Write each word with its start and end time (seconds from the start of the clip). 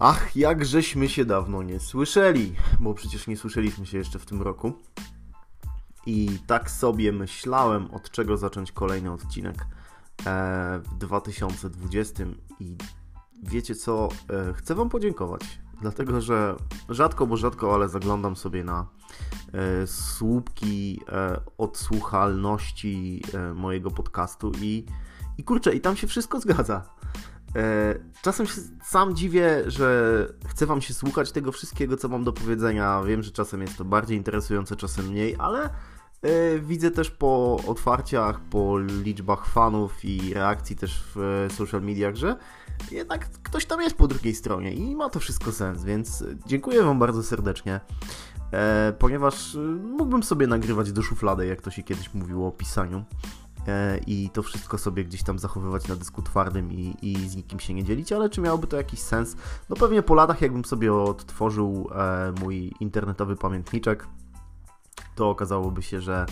Ach, 0.00 0.36
jak 0.36 0.64
żeśmy 0.64 1.08
się 1.08 1.24
dawno 1.24 1.62
nie 1.62 1.80
słyszeli, 1.80 2.54
bo 2.80 2.94
przecież 2.94 3.26
nie 3.26 3.36
słyszeliśmy 3.36 3.86
się 3.86 3.98
jeszcze 3.98 4.18
w 4.18 4.26
tym 4.26 4.42
roku. 4.42 4.72
I 6.06 6.38
tak 6.46 6.70
sobie 6.70 7.12
myślałem, 7.12 7.90
od 7.90 8.10
czego 8.10 8.36
zacząć 8.36 8.72
kolejny 8.72 9.12
odcinek 9.12 9.66
e, 10.26 10.80
w 10.84 10.94
2020. 10.98 12.24
I 12.60 12.76
wiecie 13.42 13.74
co? 13.74 14.08
E, 14.30 14.54
chcę 14.54 14.74
Wam 14.74 14.88
podziękować, 14.88 15.60
dlatego 15.80 16.20
że 16.20 16.56
rzadko, 16.88 17.26
bo 17.26 17.36
rzadko, 17.36 17.74
ale 17.74 17.88
zaglądam 17.88 18.36
sobie 18.36 18.64
na 18.64 18.86
e, 19.52 19.86
słupki 19.86 21.00
odsłuchalności 21.58 23.22
mojego 23.54 23.90
podcastu 23.90 24.52
i, 24.60 24.86
i 25.38 25.44
kurczę, 25.44 25.74
i 25.74 25.80
tam 25.80 25.96
się 25.96 26.06
wszystko 26.06 26.40
zgadza. 26.40 26.97
E, 27.56 27.94
czasem 28.22 28.46
się 28.46 28.60
sam 28.84 29.16
dziwię, 29.16 29.62
że 29.66 30.26
chce 30.46 30.66
Wam 30.66 30.80
się 30.80 30.94
słuchać 30.94 31.32
tego 31.32 31.52
wszystkiego, 31.52 31.96
co 31.96 32.08
mam 32.08 32.24
do 32.24 32.32
powiedzenia. 32.32 33.02
Wiem, 33.02 33.22
że 33.22 33.30
czasem 33.30 33.60
jest 33.60 33.76
to 33.76 33.84
bardziej 33.84 34.16
interesujące, 34.16 34.76
czasem 34.76 35.06
mniej, 35.06 35.36
ale 35.38 35.70
e, 36.22 36.58
widzę 36.58 36.90
też 36.90 37.10
po 37.10 37.60
otwarciach, 37.66 38.40
po 38.40 38.78
liczbach 38.78 39.46
fanów 39.46 40.04
i 40.04 40.34
reakcji 40.34 40.76
też 40.76 41.04
w 41.14 41.48
social 41.56 41.82
mediach, 41.82 42.16
że 42.16 42.36
jednak 42.90 43.30
ktoś 43.42 43.66
tam 43.66 43.80
jest 43.80 43.96
po 43.96 44.08
drugiej 44.08 44.34
stronie 44.34 44.72
i 44.72 44.96
ma 44.96 45.08
to 45.08 45.20
wszystko 45.20 45.52
sens, 45.52 45.84
więc 45.84 46.24
dziękuję 46.46 46.82
Wam 46.82 46.98
bardzo 46.98 47.22
serdecznie. 47.22 47.80
E, 48.52 48.92
ponieważ 48.98 49.56
mógłbym 49.82 50.22
sobie 50.22 50.46
nagrywać 50.46 50.92
do 50.92 51.02
szuflady, 51.02 51.46
jak 51.46 51.62
to 51.62 51.70
się 51.70 51.82
kiedyś 51.82 52.14
mówiło 52.14 52.48
o 52.48 52.52
pisaniu. 52.52 53.04
E, 53.68 53.98
i 54.06 54.30
to 54.30 54.42
wszystko 54.42 54.78
sobie 54.78 55.04
gdzieś 55.04 55.22
tam 55.22 55.38
zachowywać 55.38 55.88
na 55.88 55.96
dysku 55.96 56.22
twardym 56.22 56.72
i, 56.72 56.96
i 57.02 57.28
z 57.28 57.36
nikim 57.36 57.60
się 57.60 57.74
nie 57.74 57.84
dzielić, 57.84 58.12
ale 58.12 58.30
czy 58.30 58.40
miałoby 58.40 58.66
to 58.66 58.76
jakiś 58.76 59.00
sens? 59.00 59.36
No 59.68 59.76
pewnie 59.76 60.02
po 60.02 60.14
latach, 60.14 60.42
jakbym 60.42 60.64
sobie 60.64 60.94
odtworzył 60.94 61.90
e, 61.94 62.32
mój 62.40 62.72
internetowy 62.80 63.36
pamiętniczek, 63.36 64.06
to 65.14 65.30
okazałoby 65.30 65.82
się, 65.82 66.00
że 66.00 66.26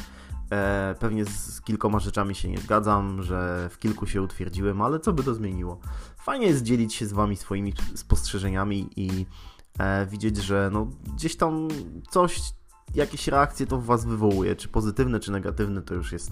e, 0.51 0.95
pewnie 1.01 1.25
z 1.25 1.61
kilkoma 1.61 1.99
rzeczami 1.99 2.35
się 2.35 2.49
nie 2.49 2.59
zgadzam, 2.59 3.23
że 3.23 3.69
w 3.73 3.79
kilku 3.79 4.07
się 4.07 4.23
utwierdziłem, 4.23 4.83
ale 4.83 5.01
co 5.01 5.13
by 5.13 5.23
to 5.23 5.35
zmieniło? 5.35 5.81
Fajnie 6.19 6.47
jest 6.47 6.63
dzielić 6.63 6.95
się 6.95 7.07
z 7.07 7.13
Wami 7.13 7.37
swoimi 7.37 7.73
spostrzeżeniami 7.95 8.89
i 8.97 9.27
widzieć, 10.11 10.37
że 10.37 10.71
no, 10.73 10.87
gdzieś 11.15 11.37
tam 11.37 11.69
coś 12.11 12.41
jakieś 12.97 13.29
reakcje 13.29 13.67
to 13.67 13.79
w 13.79 13.85
Was 13.85 14.05
wywołuje, 14.05 14.57
czy 14.57 14.69
pozytywne, 14.69 15.21
czy 15.21 15.33
negatywne, 15.33 15.83
to 15.83 15.95
już 15.95 16.13
jest, 16.13 16.31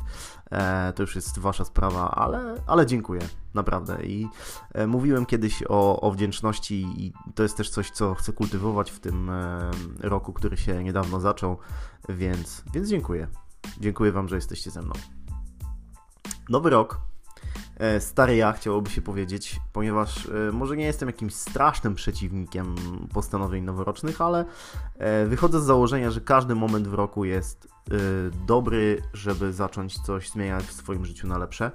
e, 0.50 0.92
to 0.92 1.02
już 1.02 1.14
jest 1.14 1.38
Wasza 1.38 1.64
sprawa, 1.64 2.10
ale, 2.10 2.54
ale 2.66 2.86
dziękuję, 2.86 3.20
naprawdę. 3.54 4.02
I 4.02 4.28
e, 4.72 4.86
mówiłem 4.86 5.26
kiedyś 5.26 5.62
o, 5.68 6.00
o 6.00 6.10
wdzięczności 6.10 6.86
i 6.96 7.12
to 7.34 7.42
jest 7.42 7.56
też 7.56 7.70
coś, 7.70 7.90
co 7.90 8.14
chcę 8.14 8.32
kultywować 8.32 8.90
w 8.90 9.00
tym 9.00 9.30
e, 9.30 9.70
roku, 10.00 10.32
który 10.32 10.56
się 10.56 10.84
niedawno 10.84 11.20
zaczął, 11.20 11.58
więc, 12.08 12.62
więc 12.74 12.88
dziękuję. 12.88 13.28
Dziękuję 13.80 14.12
Wam, 14.12 14.28
że 14.28 14.36
jesteście 14.36 14.70
ze 14.70 14.82
mną. 14.82 14.92
Nowy 16.48 16.70
rok 16.70 17.00
stary 18.00 18.36
ja, 18.36 18.52
chciałoby 18.52 18.90
się 18.90 19.02
powiedzieć, 19.02 19.60
ponieważ 19.72 20.26
e, 20.26 20.52
może 20.52 20.76
nie 20.76 20.84
jestem 20.84 21.08
jakimś 21.08 21.34
strasznym 21.34 21.94
przeciwnikiem 21.94 22.74
postanowień 23.12 23.64
noworocznych, 23.64 24.20
ale 24.20 24.44
e, 24.98 25.26
wychodzę 25.26 25.60
z 25.60 25.64
założenia, 25.64 26.10
że 26.10 26.20
każdy 26.20 26.54
moment 26.54 26.88
w 26.88 26.94
roku 26.94 27.24
jest 27.24 27.68
dobry, 28.46 29.02
żeby 29.12 29.52
zacząć 29.52 29.98
coś 29.98 30.30
zmieniać 30.30 30.64
w 30.64 30.72
swoim 30.72 31.04
życiu 31.04 31.28
na 31.28 31.38
lepsze. 31.38 31.70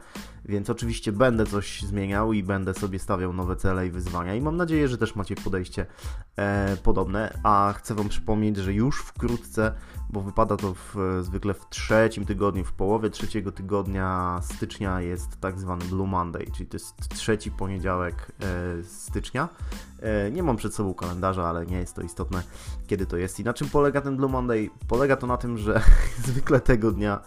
Więc 0.46 0.70
oczywiście 0.70 1.12
będę 1.12 1.46
coś 1.46 1.82
zmieniał 1.82 2.34
i 2.34 2.44
będę 2.44 2.74
sobie 2.74 3.00
stawiał 3.00 3.34
nowe 3.34 3.56
cele 3.56 3.88
i 3.88 3.92
wyzwania. 3.92 4.36
I 4.36 4.42
mam 4.42 4.58
nadzieję, 4.58 4.88
że 4.88 4.98
też 4.98 5.16
macie 5.16 5.36
podejście 5.36 5.86
podobne. 6.84 7.40
A 7.44 7.74
chcę 7.78 7.96
Wam 7.96 8.10
przypomnieć, 8.10 8.58
że 8.58 8.74
już 8.74 9.02
wkrótce 9.02 9.74
bo 10.10 10.22
wypada 10.22 10.58
to 10.58 10.74
w, 10.74 10.96
zwykle 11.22 11.54
w 11.54 11.70
trzecim 11.70 12.26
tygodniu, 12.26 12.64
w 12.64 12.74
połowie 12.74 13.10
trzeciego 13.10 13.52
tygodnia 13.52 14.40
stycznia 14.44 15.02
jest 15.02 15.40
tak 15.40 15.60
zwany 15.60 15.86
Blue 15.86 16.08
Monday, 16.08 16.46
czyli 16.56 16.70
to 16.70 16.76
jest 16.76 17.10
trzeci 17.10 17.52
poniedziałek 17.52 18.32
e, 18.40 18.84
stycznia. 18.84 19.50
E, 20.00 20.32
nie 20.32 20.44
mam 20.44 20.58
przed 20.58 20.76
sobą 20.76 20.94
kalendarza, 20.94 21.48
ale 21.48 21.66
nie 21.66 21.78
jest 21.78 21.96
to 21.96 22.02
istotne, 22.02 22.44
kiedy 22.88 23.06
to 23.06 23.18
jest. 23.18 23.40
I 23.40 23.44
na 23.44 23.54
czym 23.54 23.70
polega 23.70 24.02
ten 24.02 24.18
Blue 24.18 24.32
Monday? 24.32 24.70
Polega 24.88 25.16
to 25.16 25.28
na 25.28 25.38
tym, 25.38 25.58
że 25.58 25.82
zwykle 26.28 26.60
tego 26.60 26.92
dnia, 26.92 27.20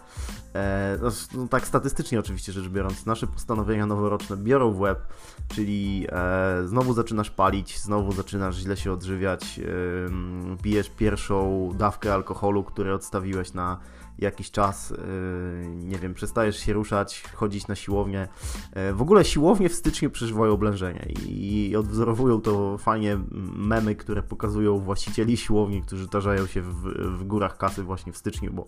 e, 0.55 0.97
no, 1.01 1.09
no, 1.35 1.47
tak 1.47 1.67
statystycznie 1.67 2.19
oczywiście 2.19 2.51
rzecz 2.51 2.67
biorąc, 2.67 3.05
nasze 3.05 3.27
postanowienia 3.27 3.85
noworoczne 3.85 4.37
biorą 4.37 4.71
w 4.71 4.79
łeb, 4.79 4.99
czyli 5.47 6.07
e, 6.09 6.67
znowu 6.67 6.93
zaczynasz 6.93 7.29
palić, 7.29 7.79
znowu 7.79 8.11
zaczynasz 8.11 8.55
źle 8.55 8.77
się 8.77 8.91
odżywiać, 8.91 9.59
pijesz 10.61 10.89
pierwszą 10.89 11.69
dawkę 11.77 12.13
alkoholu, 12.13 12.63
który 12.63 12.93
odstawiłeś 12.93 13.53
na 13.53 13.79
jakiś 14.19 14.51
czas, 14.51 14.91
y, 14.91 14.95
nie 15.67 15.97
wiem, 15.97 16.13
przestajesz 16.13 16.59
się 16.59 16.73
ruszać, 16.73 17.23
chodzić 17.33 17.67
na 17.67 17.75
siłownię. 17.75 18.27
Y, 18.89 18.93
w 18.93 19.01
ogóle 19.01 19.25
siłownie 19.25 19.69
w 19.69 19.73
styczniu 19.73 20.09
przeżywają 20.09 20.53
oblężenie 20.53 21.07
i 21.27 21.75
odwzorowują 21.75 22.41
to 22.41 22.77
fajnie 22.77 23.19
memy, 23.55 23.95
które 23.95 24.23
pokazują 24.23 24.79
właścicieli 24.79 25.37
siłowni, 25.37 25.81
którzy 25.81 26.07
tarzają 26.07 26.47
się 26.47 26.61
w, 26.61 26.73
w 27.19 27.23
górach 27.23 27.57
kasy 27.57 27.83
właśnie 27.83 28.11
w 28.11 28.17
styczniu, 28.17 28.53
bo 28.53 28.67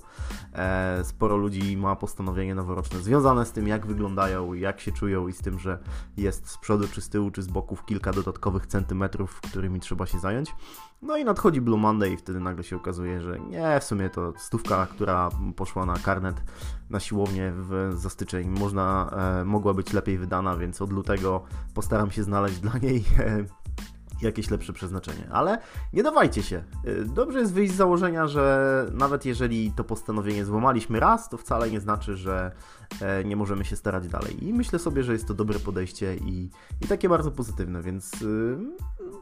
e, 0.54 1.04
sporo 1.04 1.38
ludzi 1.38 1.78
ma 1.78 1.96
postanowienie 1.96 2.56
noworoczne 2.56 3.00
związane 3.00 3.46
z 3.46 3.52
tym, 3.52 3.68
jak 3.68 3.86
wyglądają, 3.86 4.54
jak 4.54 4.80
się 4.82 4.92
czują 4.92 5.28
i 5.28 5.34
z 5.34 5.38
tym, 5.38 5.60
że 5.60 5.80
jest 6.18 6.50
z 6.50 6.58
przodu, 6.58 6.88
czy 6.88 7.02
z 7.02 7.10
tyłu, 7.10 7.32
czy 7.32 7.42
z 7.42 7.48
boków 7.48 7.86
kilka 7.86 8.14
dodatkowych 8.14 8.68
centymetrów, 8.68 9.42
którymi 9.42 9.80
trzeba 9.80 10.06
się 10.06 10.20
zająć. 10.20 10.56
No 11.02 11.18
i 11.18 11.26
nadchodzi 11.26 11.62
Blue 11.62 11.80
Monday 11.80 12.10
i 12.10 12.18
wtedy 12.18 12.40
nagle 12.40 12.64
się 12.64 12.76
okazuje, 12.76 13.22
że 13.22 13.40
nie, 13.40 13.80
w 13.80 13.84
sumie 13.84 14.10
to 14.10 14.34
stówka, 14.38 14.88
która 14.92 15.30
poszła 15.56 15.86
na 15.86 15.98
karnet 15.98 16.36
na 16.90 17.00
siłownię 17.00 17.54
w, 17.56 17.92
za 17.94 18.10
styczeń, 18.10 18.48
można, 18.48 19.10
e, 19.42 19.46
mogła 19.46 19.74
być 19.74 19.94
lepiej 19.94 20.18
wydana, 20.18 20.58
więc 20.58 20.82
od 20.82 20.92
lutego 20.94 21.44
postaram 21.74 22.12
się 22.12 22.24
znaleźć 22.24 22.60
dla 22.60 22.78
niej 22.78 23.04
e, 23.20 23.46
jakieś 24.22 24.50
lepsze 24.50 24.74
przeznaczenie. 24.74 25.28
Ale 25.32 25.58
nie 25.94 26.04
dawajcie 26.04 26.44
się. 26.44 26.64
Y, 26.88 27.06
dobrze 27.06 27.40
jest 27.40 27.54
wyjść 27.54 27.74
z 27.74 27.78
założenia, 27.78 28.28
że 28.28 28.86
nawet 28.94 29.26
jeżeli 29.26 29.72
to 29.72 29.84
postanowienie 29.84 30.46
złamaliśmy 30.46 31.00
raz, 31.00 31.30
to 31.30 31.38
wcale 31.38 31.72
nie 31.72 31.80
znaczy, 31.80 32.16
że 32.16 32.52
e, 33.02 33.24
nie 33.24 33.36
możemy 33.36 33.66
się 33.66 33.76
starać 33.76 34.08
dalej. 34.08 34.48
I 34.48 34.54
myślę 34.54 34.80
sobie, 34.80 35.04
że 35.04 35.14
jest 35.14 35.28
to 35.28 35.34
dobre 35.34 35.60
podejście 35.60 36.16
i, 36.16 36.50
i 36.82 36.88
takie 36.88 37.10
bardzo 37.10 37.32
pozytywne, 37.32 37.82
więc 37.82 38.22
y, 38.22 38.58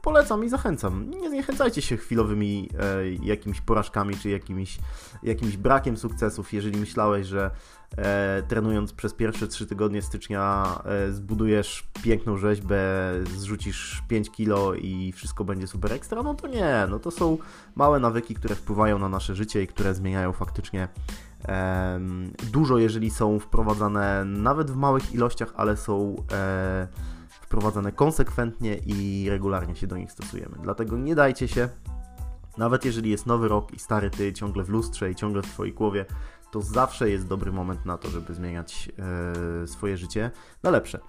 polecam 0.03 0.43
i 0.43 0.49
zachęcam. 0.49 1.09
Nie 1.09 1.29
zniechęcajcie 1.29 1.81
się 1.81 1.97
chwilowymi 1.97 2.69
e, 2.79 3.09
jakimiś 3.25 3.61
porażkami 3.61 4.15
czy 4.17 4.29
jakimiś, 4.29 4.77
jakimś 5.23 5.57
brakiem 5.57 5.97
sukcesów, 5.97 6.53
jeżeli 6.53 6.79
myślałeś, 6.79 7.27
że 7.27 7.51
e, 7.97 8.43
trenując 8.47 8.93
przez 8.93 9.13
pierwsze 9.13 9.47
3 9.47 9.65
tygodnie 9.65 10.01
stycznia 10.01 10.65
e, 10.85 11.11
zbudujesz 11.11 11.87
piękną 12.03 12.37
rzeźbę, 12.37 12.77
zrzucisz 13.37 14.03
5 14.07 14.31
kilo 14.31 14.73
i 14.73 15.11
wszystko 15.11 15.43
będzie 15.43 15.67
super 15.67 15.93
ekstra, 15.93 16.23
no 16.23 16.33
to 16.33 16.47
nie, 16.47 16.87
no 16.89 16.99
to 16.99 17.11
są 17.11 17.37
małe 17.75 17.99
nawyki, 17.99 18.35
które 18.35 18.55
wpływają 18.55 18.99
na 18.99 19.09
nasze 19.09 19.35
życie 19.35 19.63
i 19.63 19.67
które 19.67 19.93
zmieniają 19.93 20.31
faktycznie 20.31 20.87
dużo, 22.51 22.77
jeżeli 22.77 23.09
są 23.09 23.39
wprowadzane 23.39 24.25
nawet 24.25 24.71
w 24.71 24.75
małych 24.75 25.13
ilościach, 25.13 25.53
ale 25.55 25.77
są 25.77 26.15
e, 26.31 26.87
wprowadzane 27.53 27.91
konsekwentnie 27.91 28.75
i 28.85 29.29
regularnie 29.29 29.75
się 29.75 29.87
do 29.87 29.97
nich 29.97 30.11
stosujemy. 30.11 30.55
Dlatego 30.61 30.97
nie 30.97 31.15
dajcie 31.15 31.47
się, 31.47 31.69
nawet 32.57 32.85
jeżeli 32.85 33.11
jest 33.11 33.25
nowy 33.25 33.47
rok 33.47 33.73
i 33.73 33.79
stary 33.79 34.09
ty 34.09 34.33
ciągle 34.33 34.63
w 34.63 34.69
lustrze 34.69 35.11
i 35.11 35.15
ciągle 35.15 35.41
w 35.41 35.45
twojej 35.45 35.73
głowie, 35.73 36.05
to 36.51 36.61
zawsze 36.61 37.09
jest 37.09 37.27
dobry 37.27 37.51
moment 37.51 37.85
na 37.85 37.97
to, 37.97 38.09
żeby 38.09 38.33
zmieniać 38.33 38.91
e, 39.63 39.67
swoje 39.67 39.97
życie 39.97 40.31
na 40.63 40.69
lepsze. 40.69 40.99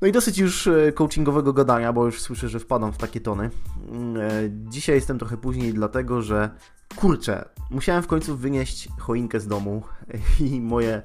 No 0.00 0.08
i 0.08 0.12
dosyć 0.12 0.38
już 0.38 0.66
e, 0.66 0.92
coachingowego 0.92 1.52
gadania, 1.52 1.92
bo 1.92 2.06
już 2.06 2.20
słyszę, 2.20 2.48
że 2.48 2.60
wpadam 2.60 2.92
w 2.92 2.98
takie 2.98 3.20
tony. 3.20 3.50
Mm, 3.88 4.16
e, 4.16 4.30
dzisiaj 4.50 4.94
jestem 4.94 5.18
trochę 5.18 5.36
później, 5.36 5.74
dlatego 5.74 6.22
że 6.22 6.50
kurczę, 6.96 7.48
musiałem 7.70 8.02
w 8.02 8.06
końcu 8.06 8.36
wynieść 8.36 8.88
choinkę 8.98 9.40
z 9.40 9.46
domu 9.46 9.82
i 10.50 10.60
moje, 10.60 11.02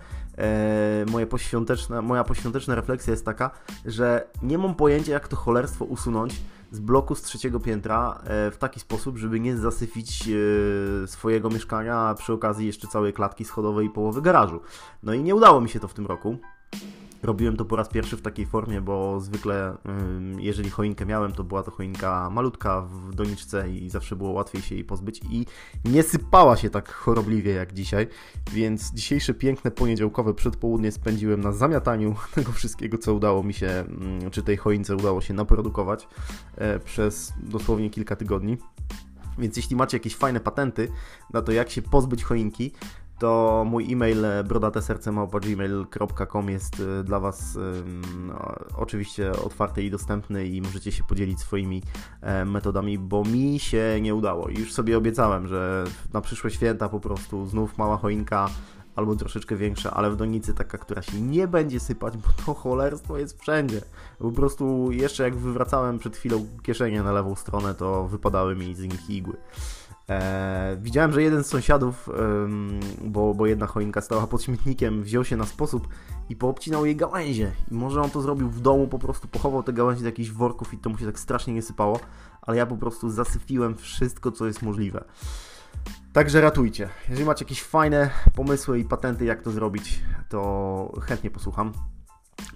moje 1.11 1.27
poświąteczne, 1.27 2.01
moja 2.01 2.23
poświąteczna 2.23 2.75
refleksja 2.75 3.11
jest 3.11 3.25
taka, 3.25 3.51
że 3.85 4.27
nie 4.43 4.57
mam 4.57 4.75
pojęcia, 4.75 5.11
jak 5.11 5.27
to 5.27 5.35
cholerstwo 5.35 5.85
usunąć 5.85 6.41
z 6.71 6.79
bloku 6.79 7.15
z 7.15 7.21
trzeciego 7.21 7.59
piętra 7.59 8.21
e, 8.23 8.51
w 8.51 8.57
taki 8.57 8.79
sposób, 8.79 9.17
żeby 9.17 9.39
nie 9.39 9.57
zasyfić 9.57 10.29
e, 11.03 11.07
swojego 11.07 11.49
mieszkania, 11.49 11.95
a 11.97 12.15
przy 12.15 12.33
okazji 12.33 12.67
jeszcze 12.67 12.87
całej 12.87 13.13
klatki 13.13 13.45
schodowej 13.45 13.87
i 13.87 13.89
połowy 13.89 14.21
garażu. 14.21 14.61
No 15.03 15.13
i 15.13 15.23
nie 15.23 15.35
udało 15.35 15.61
mi 15.61 15.69
się 15.69 15.79
to 15.79 15.87
w 15.87 15.93
tym 15.93 16.05
roku. 16.05 16.37
Robiłem 17.23 17.57
to 17.57 17.65
po 17.65 17.75
raz 17.75 17.89
pierwszy 17.89 18.17
w 18.17 18.21
takiej 18.21 18.45
formie, 18.45 18.81
bo 18.81 19.19
zwykle 19.19 19.77
jeżeli 20.37 20.69
choinkę 20.69 21.05
miałem, 21.05 21.31
to 21.31 21.43
była 21.43 21.63
to 21.63 21.71
choinka 21.71 22.29
malutka 22.29 22.81
w 22.81 23.15
doniczce 23.15 23.69
i 23.69 23.89
zawsze 23.89 24.15
było 24.15 24.31
łatwiej 24.31 24.61
się 24.61 24.75
jej 24.75 24.83
pozbyć 24.83 25.21
i 25.29 25.45
nie 25.85 26.03
sypała 26.03 26.57
się 26.57 26.69
tak 26.69 26.93
chorobliwie 26.93 27.53
jak 27.53 27.73
dzisiaj, 27.73 28.07
więc 28.51 28.93
dzisiejsze 28.93 29.33
piękne 29.33 29.71
poniedziałkowe 29.71 30.33
przedpołudnie 30.33 30.91
spędziłem 30.91 31.41
na 31.41 31.51
zamiataniu 31.51 32.15
tego 32.35 32.51
wszystkiego, 32.51 32.97
co 32.97 33.13
udało 33.13 33.43
mi 33.43 33.53
się, 33.53 33.83
czy 34.31 34.43
tej 34.43 34.57
choince 34.57 34.95
udało 34.95 35.21
się 35.21 35.33
naprodukować 35.33 36.07
e, 36.55 36.79
przez 36.79 37.33
dosłownie 37.43 37.89
kilka 37.89 38.15
tygodni. 38.15 38.57
Więc 39.37 39.57
jeśli 39.57 39.75
macie 39.75 39.97
jakieś 39.97 40.15
fajne 40.15 40.39
patenty 40.39 40.91
na 41.33 41.41
to, 41.41 41.51
jak 41.51 41.69
się 41.69 41.81
pozbyć 41.81 42.23
choinki, 42.23 42.71
to 43.21 43.63
mój 43.67 43.93
e-mail 43.93 44.25
e, 44.25 44.43
brodatesercemałpa.gmail.com 44.43 46.49
jest 46.49 46.83
e, 46.99 47.03
dla 47.03 47.19
Was 47.19 47.57
no, 48.27 48.55
oczywiście 48.77 49.31
otwarty 49.31 49.83
i 49.83 49.91
dostępny 49.91 50.47
i 50.47 50.61
możecie 50.61 50.91
się 50.91 51.03
podzielić 51.03 51.39
swoimi 51.39 51.83
metodami, 52.45 52.97
bo 52.97 53.23
mi 53.23 53.59
się 53.59 53.99
nie 54.01 54.15
udało. 54.15 54.49
Już 54.49 54.73
sobie 54.73 54.97
obiecałem, 54.97 55.47
że 55.47 55.83
na 56.13 56.21
przyszłe 56.21 56.51
święta 56.51 56.89
po 56.89 56.99
prostu 56.99 57.45
znów 57.45 57.77
mała 57.77 57.97
choinka 57.97 58.49
albo 58.95 59.15
troszeczkę 59.15 59.55
większa, 59.55 59.91
ale 59.91 60.11
w 60.11 60.15
donicy 60.15 60.53
taka, 60.53 60.77
która 60.77 61.01
się 61.01 61.21
nie 61.21 61.47
będzie 61.47 61.79
sypać, 61.79 62.17
bo 62.17 62.27
to 62.45 62.53
cholerstwo 62.53 63.17
jest 63.17 63.41
wszędzie. 63.41 63.81
Po 64.19 64.31
prostu 64.31 64.91
jeszcze 64.91 65.23
jak 65.23 65.35
wywracałem 65.35 65.99
przed 65.99 66.17
chwilą 66.17 66.47
kieszenie 66.63 67.03
na 67.03 67.11
lewą 67.11 67.35
stronę, 67.35 67.75
to 67.75 68.07
wypadały 68.07 68.55
mi 68.55 68.75
z 68.75 68.83
nich 68.83 69.09
igły. 69.09 69.37
E, 70.09 70.77
widziałem, 70.81 71.11
że 71.11 71.23
jeden 71.23 71.43
z 71.43 71.47
sąsiadów, 71.47 72.09
bo, 73.01 73.33
bo 73.33 73.45
jedna 73.45 73.67
choinka 73.67 74.01
stała 74.01 74.27
pod 74.27 74.43
śmietnikiem, 74.43 75.03
wziął 75.03 75.25
się 75.25 75.37
na 75.37 75.45
sposób 75.45 75.87
i 76.29 76.35
poobcinał 76.35 76.85
jej 76.85 76.95
gałęzie. 76.95 77.51
I 77.71 77.73
może 77.73 78.01
on 78.01 78.09
to 78.09 78.21
zrobił 78.21 78.49
w 78.49 78.61
domu, 78.61 78.87
po 78.87 78.99
prostu 78.99 79.27
pochował 79.27 79.63
te 79.63 79.73
gałęzie 79.73 80.01
do 80.01 80.07
jakichś 80.07 80.29
worków 80.29 80.73
i 80.73 80.77
to 80.77 80.89
mu 80.89 80.97
się 80.97 81.05
tak 81.05 81.19
strasznie 81.19 81.53
nie 81.53 81.61
sypało, 81.61 81.99
ale 82.41 82.57
ja 82.57 82.65
po 82.65 82.77
prostu 82.77 83.09
zasypiłem 83.09 83.75
wszystko, 83.77 84.31
co 84.31 84.45
jest 84.45 84.61
możliwe. 84.61 85.03
Także 86.13 86.41
ratujcie. 86.41 86.89
Jeżeli 87.09 87.25
macie 87.25 87.45
jakieś 87.45 87.63
fajne 87.63 88.09
pomysły 88.35 88.79
i 88.79 88.85
patenty, 88.85 89.25
jak 89.25 89.41
to 89.41 89.51
zrobić, 89.51 90.01
to 90.29 90.91
chętnie 91.01 91.29
posłucham 91.29 91.73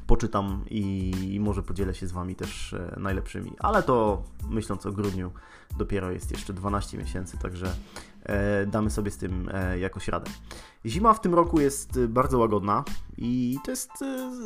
poczytam 0.08 0.66
i 0.70 1.38
może 1.42 1.64
podzielę 1.64 1.96
się 1.96 2.08
z 2.08 2.12
Wami 2.12 2.36
też 2.36 2.74
e, 2.74 2.96
najlepszymi. 3.00 3.54
Ale 3.60 3.84
to 3.84 4.24
myśląc 4.50 4.86
o 4.86 4.92
grudniu, 4.92 5.32
dopiero 5.78 6.12
jest 6.12 6.32
jeszcze 6.32 6.54
12 6.54 6.98
miesięcy, 6.98 7.38
także 7.38 7.76
e, 8.24 8.66
damy 8.66 8.90
sobie 8.90 9.12
z 9.12 9.18
tym 9.18 9.50
e, 9.54 9.80
jakoś 9.80 10.08
radę. 10.08 10.32
Zima 10.86 11.14
w 11.14 11.22
tym 11.22 11.36
roku 11.36 11.60
jest 11.60 12.06
bardzo 12.06 12.38
łagodna 12.38 12.84
i 13.18 13.58
to 13.66 13.72
jest 13.72 13.90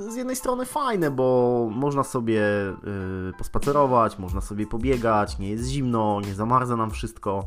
z 0.10 0.16
jednej 0.16 0.36
strony 0.36 0.66
fajne, 0.66 1.12
bo 1.12 1.70
można 1.72 2.04
sobie 2.04 2.42
pospacerować, 3.38 4.20
można 4.20 4.42
sobie 4.42 4.68
pobiegać, 4.68 5.40
nie 5.40 5.50
jest 5.50 5.68
zimno, 5.68 6.22
nie 6.22 6.36
zamarza 6.36 6.76
nam 6.76 6.92
wszystko, 6.92 7.46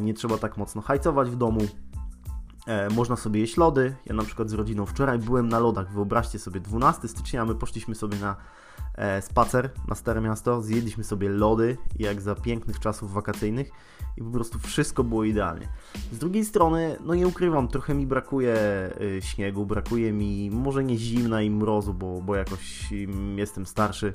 nie 0.00 0.14
trzeba 0.14 0.38
tak 0.38 0.56
mocno 0.56 0.82
hajcować 0.82 1.30
w 1.30 1.36
domu. 1.36 1.60
E, 2.66 2.90
można 2.90 3.16
sobie 3.16 3.40
jeść 3.40 3.56
lody. 3.56 3.96
Ja 4.06 4.14
na 4.14 4.24
przykład 4.24 4.50
z 4.50 4.52
rodziną 4.52 4.86
wczoraj 4.86 5.18
byłem 5.18 5.48
na 5.48 5.58
lodach. 5.58 5.92
Wyobraźcie 5.92 6.38
sobie, 6.38 6.60
12 6.60 7.08
stycznia 7.08 7.44
my 7.44 7.54
poszliśmy 7.54 7.94
sobie 7.94 8.18
na 8.18 8.36
e, 8.94 9.22
spacer 9.22 9.70
na 9.88 9.94
Stare 9.94 10.20
Miasto, 10.20 10.62
zjedliśmy 10.62 11.04
sobie 11.04 11.28
lody, 11.28 11.76
jak 11.98 12.20
za 12.20 12.34
pięknych 12.34 12.80
czasów 12.80 13.12
wakacyjnych 13.12 13.70
i 14.16 14.22
po 14.22 14.30
prostu 14.30 14.58
wszystko 14.58 15.04
było 15.04 15.24
idealnie. 15.24 15.68
Z 16.12 16.18
drugiej 16.18 16.44
strony, 16.44 16.96
no 17.04 17.14
nie 17.14 17.28
ukrywam, 17.28 17.68
trochę 17.68 17.94
mi 17.94 18.06
brakuje 18.06 18.54
y, 19.00 19.22
śniegu, 19.22 19.66
brakuje 19.66 20.12
mi 20.12 20.50
może 20.50 20.84
nie 20.84 20.98
zimna 20.98 21.42
i 21.42 21.50
mrozu, 21.50 21.94
bo, 21.94 22.20
bo 22.20 22.36
jakoś 22.36 22.92
jestem 23.36 23.66
starszy, 23.66 24.14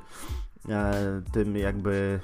e, 0.69 1.21
tym 1.31 1.55
jakby 1.55 2.19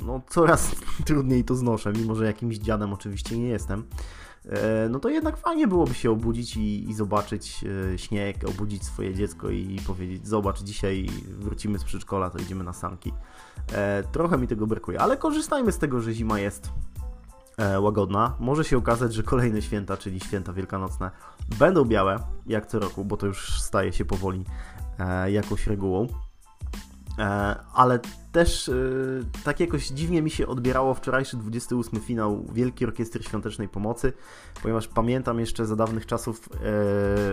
no 0.00 0.20
coraz 0.28 0.70
trudniej 1.06 1.44
to 1.44 1.54
znoszę, 1.54 1.92
mimo 1.92 2.14
że 2.14 2.26
jakimś 2.26 2.56
dziadem 2.56 2.92
oczywiście 2.92 3.38
nie 3.38 3.48
jestem. 3.48 3.84
E, 4.48 4.88
no 4.88 4.98
to 4.98 5.08
jednak 5.08 5.36
fajnie 5.36 5.68
byłoby 5.68 5.94
się 5.94 6.10
obudzić 6.10 6.56
i, 6.56 6.90
i 6.90 6.94
zobaczyć 6.94 7.64
e, 7.94 7.98
śnieg, 7.98 8.36
obudzić 8.48 8.84
swoje 8.84 9.14
dziecko 9.14 9.50
i 9.50 9.80
powiedzieć: 9.86 10.26
Zobacz, 10.26 10.62
dzisiaj 10.62 11.06
wrócimy 11.38 11.78
z 11.78 11.84
przedszkola, 11.84 12.30
to 12.30 12.38
idziemy 12.38 12.64
na 12.64 12.72
sanki. 12.72 13.12
E, 13.72 14.02
trochę 14.12 14.38
mi 14.38 14.48
tego 14.48 14.66
brakuje, 14.66 15.00
ale 15.00 15.16
korzystajmy 15.16 15.72
z 15.72 15.78
tego, 15.78 16.00
że 16.00 16.12
zima 16.12 16.38
jest 16.38 16.70
łagodna. 17.80 18.36
Może 18.38 18.64
się 18.64 18.78
okazać, 18.78 19.14
że 19.14 19.22
kolejne 19.22 19.62
święta, 19.62 19.96
czyli 19.96 20.20
święta 20.20 20.52
wielkanocne, 20.52 21.10
będą 21.58 21.84
białe, 21.84 22.18
jak 22.46 22.66
co 22.66 22.78
roku, 22.78 23.04
bo 23.04 23.16
to 23.16 23.26
już 23.26 23.62
staje 23.62 23.92
się 23.92 24.04
powoli 24.04 24.44
jakąś 25.26 25.66
regułą. 25.66 26.06
E, 27.20 27.56
ale 27.74 27.98
też 28.32 28.68
e, 28.68 28.72
tak 29.44 29.60
jakoś 29.60 29.88
dziwnie 29.88 30.22
mi 30.22 30.30
się 30.30 30.46
odbierało 30.46 30.94
wczorajszy 30.94 31.36
28 31.36 32.00
finał 32.00 32.46
Wielkiej 32.52 32.88
Orkiestry 32.88 33.22
Świątecznej 33.22 33.68
Pomocy, 33.68 34.12
ponieważ 34.62 34.88
pamiętam 34.88 35.40
jeszcze 35.40 35.66
za 35.66 35.76
dawnych 35.76 36.06
czasów, 36.06 36.48
e, 36.54 36.58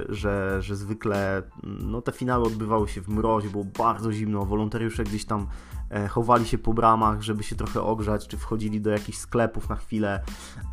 że, 0.09 0.61
że 0.61 0.75
zwykle 0.75 1.43
no, 1.63 2.01
te 2.01 2.11
finały 2.11 2.45
odbywały 2.45 2.87
się 2.87 3.01
w 3.01 3.09
mrozie, 3.09 3.49
było 3.49 3.63
bardzo 3.63 4.11
zimno, 4.11 4.45
wolontariusze 4.45 5.03
gdzieś 5.03 5.25
tam 5.25 5.47
chowali 6.09 6.45
się 6.45 6.57
po 6.57 6.73
bramach, 6.73 7.21
żeby 7.21 7.43
się 7.43 7.55
trochę 7.55 7.81
ogrzać, 7.81 8.27
czy 8.27 8.37
wchodzili 8.37 8.81
do 8.81 8.89
jakichś 8.89 9.17
sklepów 9.17 9.69
na 9.69 9.75
chwilę, 9.75 10.23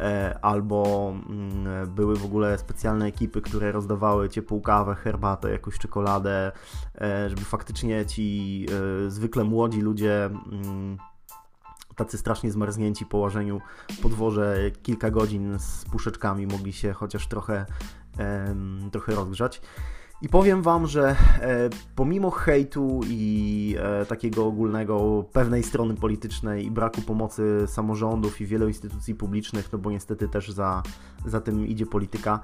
e, 0.00 0.38
albo 0.42 1.12
mm, 1.28 1.90
były 1.94 2.16
w 2.16 2.24
ogóle 2.24 2.58
specjalne 2.58 3.06
ekipy, 3.06 3.40
które 3.40 3.72
rozdawały 3.72 4.28
ciepłą 4.28 4.60
kawę, 4.60 4.94
herbatę, 4.94 5.50
jakąś 5.50 5.78
czekoladę, 5.78 6.52
e, 7.00 7.30
żeby 7.30 7.42
faktycznie 7.42 8.06
ci 8.06 8.66
zwykle 9.08 9.44
młodzi 9.44 9.80
ludzie 9.80 10.24
mm, 10.24 10.98
tacy 11.96 12.18
strasznie 12.18 12.52
zmarznięci 12.52 13.06
po 13.06 13.18
łażeniu 13.18 13.60
po 14.02 14.08
dworze 14.08 14.70
kilka 14.82 15.10
godzin 15.10 15.58
z 15.58 15.84
puszeczkami 15.84 16.46
mogli 16.46 16.72
się 16.72 16.92
chociaż 16.92 17.26
trochę, 17.28 17.66
trochę 18.92 19.14
rozgrzać. 19.14 19.60
I 20.22 20.28
powiem 20.28 20.62
Wam, 20.62 20.86
że 20.86 21.16
e, 21.40 21.70
pomimo 21.94 22.30
hejtu 22.30 23.00
i 23.08 23.76
e, 23.78 24.06
takiego 24.06 24.46
ogólnego 24.46 25.24
pewnej 25.32 25.62
strony 25.62 25.94
politycznej 25.94 26.66
i 26.66 26.70
braku 26.70 27.02
pomocy 27.02 27.64
samorządów 27.66 28.40
i 28.40 28.46
wielu 28.46 28.68
instytucji 28.68 29.14
publicznych, 29.14 29.72
no 29.72 29.78
bo 29.78 29.90
niestety 29.90 30.28
też 30.28 30.50
za, 30.50 30.82
za 31.26 31.40
tym 31.40 31.66
idzie 31.66 31.86
polityka, 31.86 32.40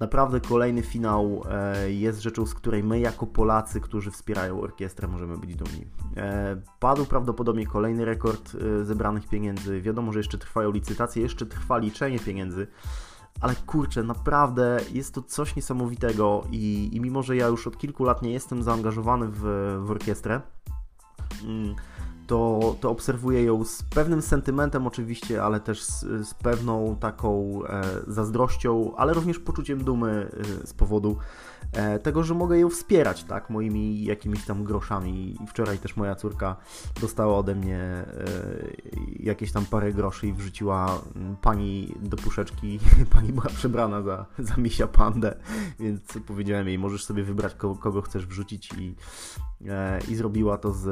naprawdę 0.00 0.40
kolejny 0.40 0.82
finał 0.82 1.42
e, 1.50 1.92
jest 1.92 2.20
rzeczą, 2.20 2.46
z 2.46 2.54
której 2.54 2.84
my 2.84 3.00
jako 3.00 3.26
Polacy, 3.26 3.80
którzy 3.80 4.10
wspierają 4.10 4.60
orkiestrę, 4.60 5.08
możemy 5.08 5.38
być 5.38 5.56
dumni. 5.56 5.86
Padł 6.80 7.04
prawdopodobnie 7.04 7.66
kolejny 7.66 8.04
rekord 8.04 8.56
zebranych 8.82 9.28
pieniędzy. 9.28 9.80
Wiadomo, 9.80 10.12
że 10.12 10.18
jeszcze 10.18 10.38
trwają 10.38 10.70
licytacje, 10.70 11.22
jeszcze 11.22 11.46
trwa 11.46 11.78
liczenie 11.78 12.18
pieniędzy 12.18 12.66
ale 13.40 13.54
kurczę, 13.54 14.02
naprawdę 14.02 14.80
jest 14.92 15.14
to 15.14 15.22
coś 15.22 15.56
niesamowitego 15.56 16.44
i, 16.50 16.90
i 16.92 17.00
mimo, 17.00 17.22
że 17.22 17.36
ja 17.36 17.46
już 17.46 17.66
od 17.66 17.78
kilku 17.78 18.04
lat 18.04 18.22
nie 18.22 18.32
jestem 18.32 18.62
zaangażowany 18.62 19.28
w, 19.28 19.40
w 19.84 19.90
orkiestrę, 19.90 20.40
mm, 21.44 21.74
to, 22.32 22.76
to 22.80 22.90
obserwuję 22.90 23.44
ją 23.44 23.64
z 23.64 23.82
pewnym 23.82 24.22
sentymentem 24.22 24.86
oczywiście, 24.86 25.42
ale 25.42 25.60
też 25.60 25.82
z, 25.82 26.00
z 26.00 26.34
pewną 26.34 26.96
taką 26.96 27.60
e, 27.66 27.82
zazdrością, 28.06 28.96
ale 28.96 29.14
również 29.14 29.38
poczuciem 29.38 29.84
dumy 29.84 30.30
e, 30.62 30.66
z 30.66 30.72
powodu 30.72 31.16
e, 31.72 31.98
tego, 31.98 32.22
że 32.22 32.34
mogę 32.34 32.58
ją 32.58 32.70
wspierać, 32.70 33.24
tak, 33.24 33.50
moimi 33.50 34.04
jakimiś 34.04 34.44
tam 34.44 34.64
groszami. 34.64 35.36
Wczoraj 35.48 35.78
też 35.78 35.96
moja 35.96 36.14
córka 36.14 36.56
dostała 37.00 37.38
ode 37.38 37.54
mnie 37.54 37.78
e, 37.78 38.06
jakieś 39.18 39.52
tam 39.52 39.64
parę 39.64 39.92
groszy 39.92 40.26
i 40.26 40.32
wrzuciła 40.32 41.02
pani 41.42 41.94
do 42.02 42.16
puszeczki, 42.16 42.78
pani 43.14 43.32
była 43.32 43.46
przebrana 43.46 44.02
za, 44.02 44.26
za 44.38 44.56
misia 44.56 44.86
pandę, 44.86 45.36
więc 45.80 46.18
powiedziałem 46.26 46.68
jej, 46.68 46.78
możesz 46.78 47.04
sobie 47.04 47.22
wybrać 47.22 47.54
kogo, 47.54 47.80
kogo 47.80 48.02
chcesz 48.02 48.26
wrzucić 48.26 48.72
i, 48.72 48.94
e, 49.68 50.00
i 50.08 50.14
zrobiła 50.14 50.58
to 50.58 50.72
z, 50.72 50.82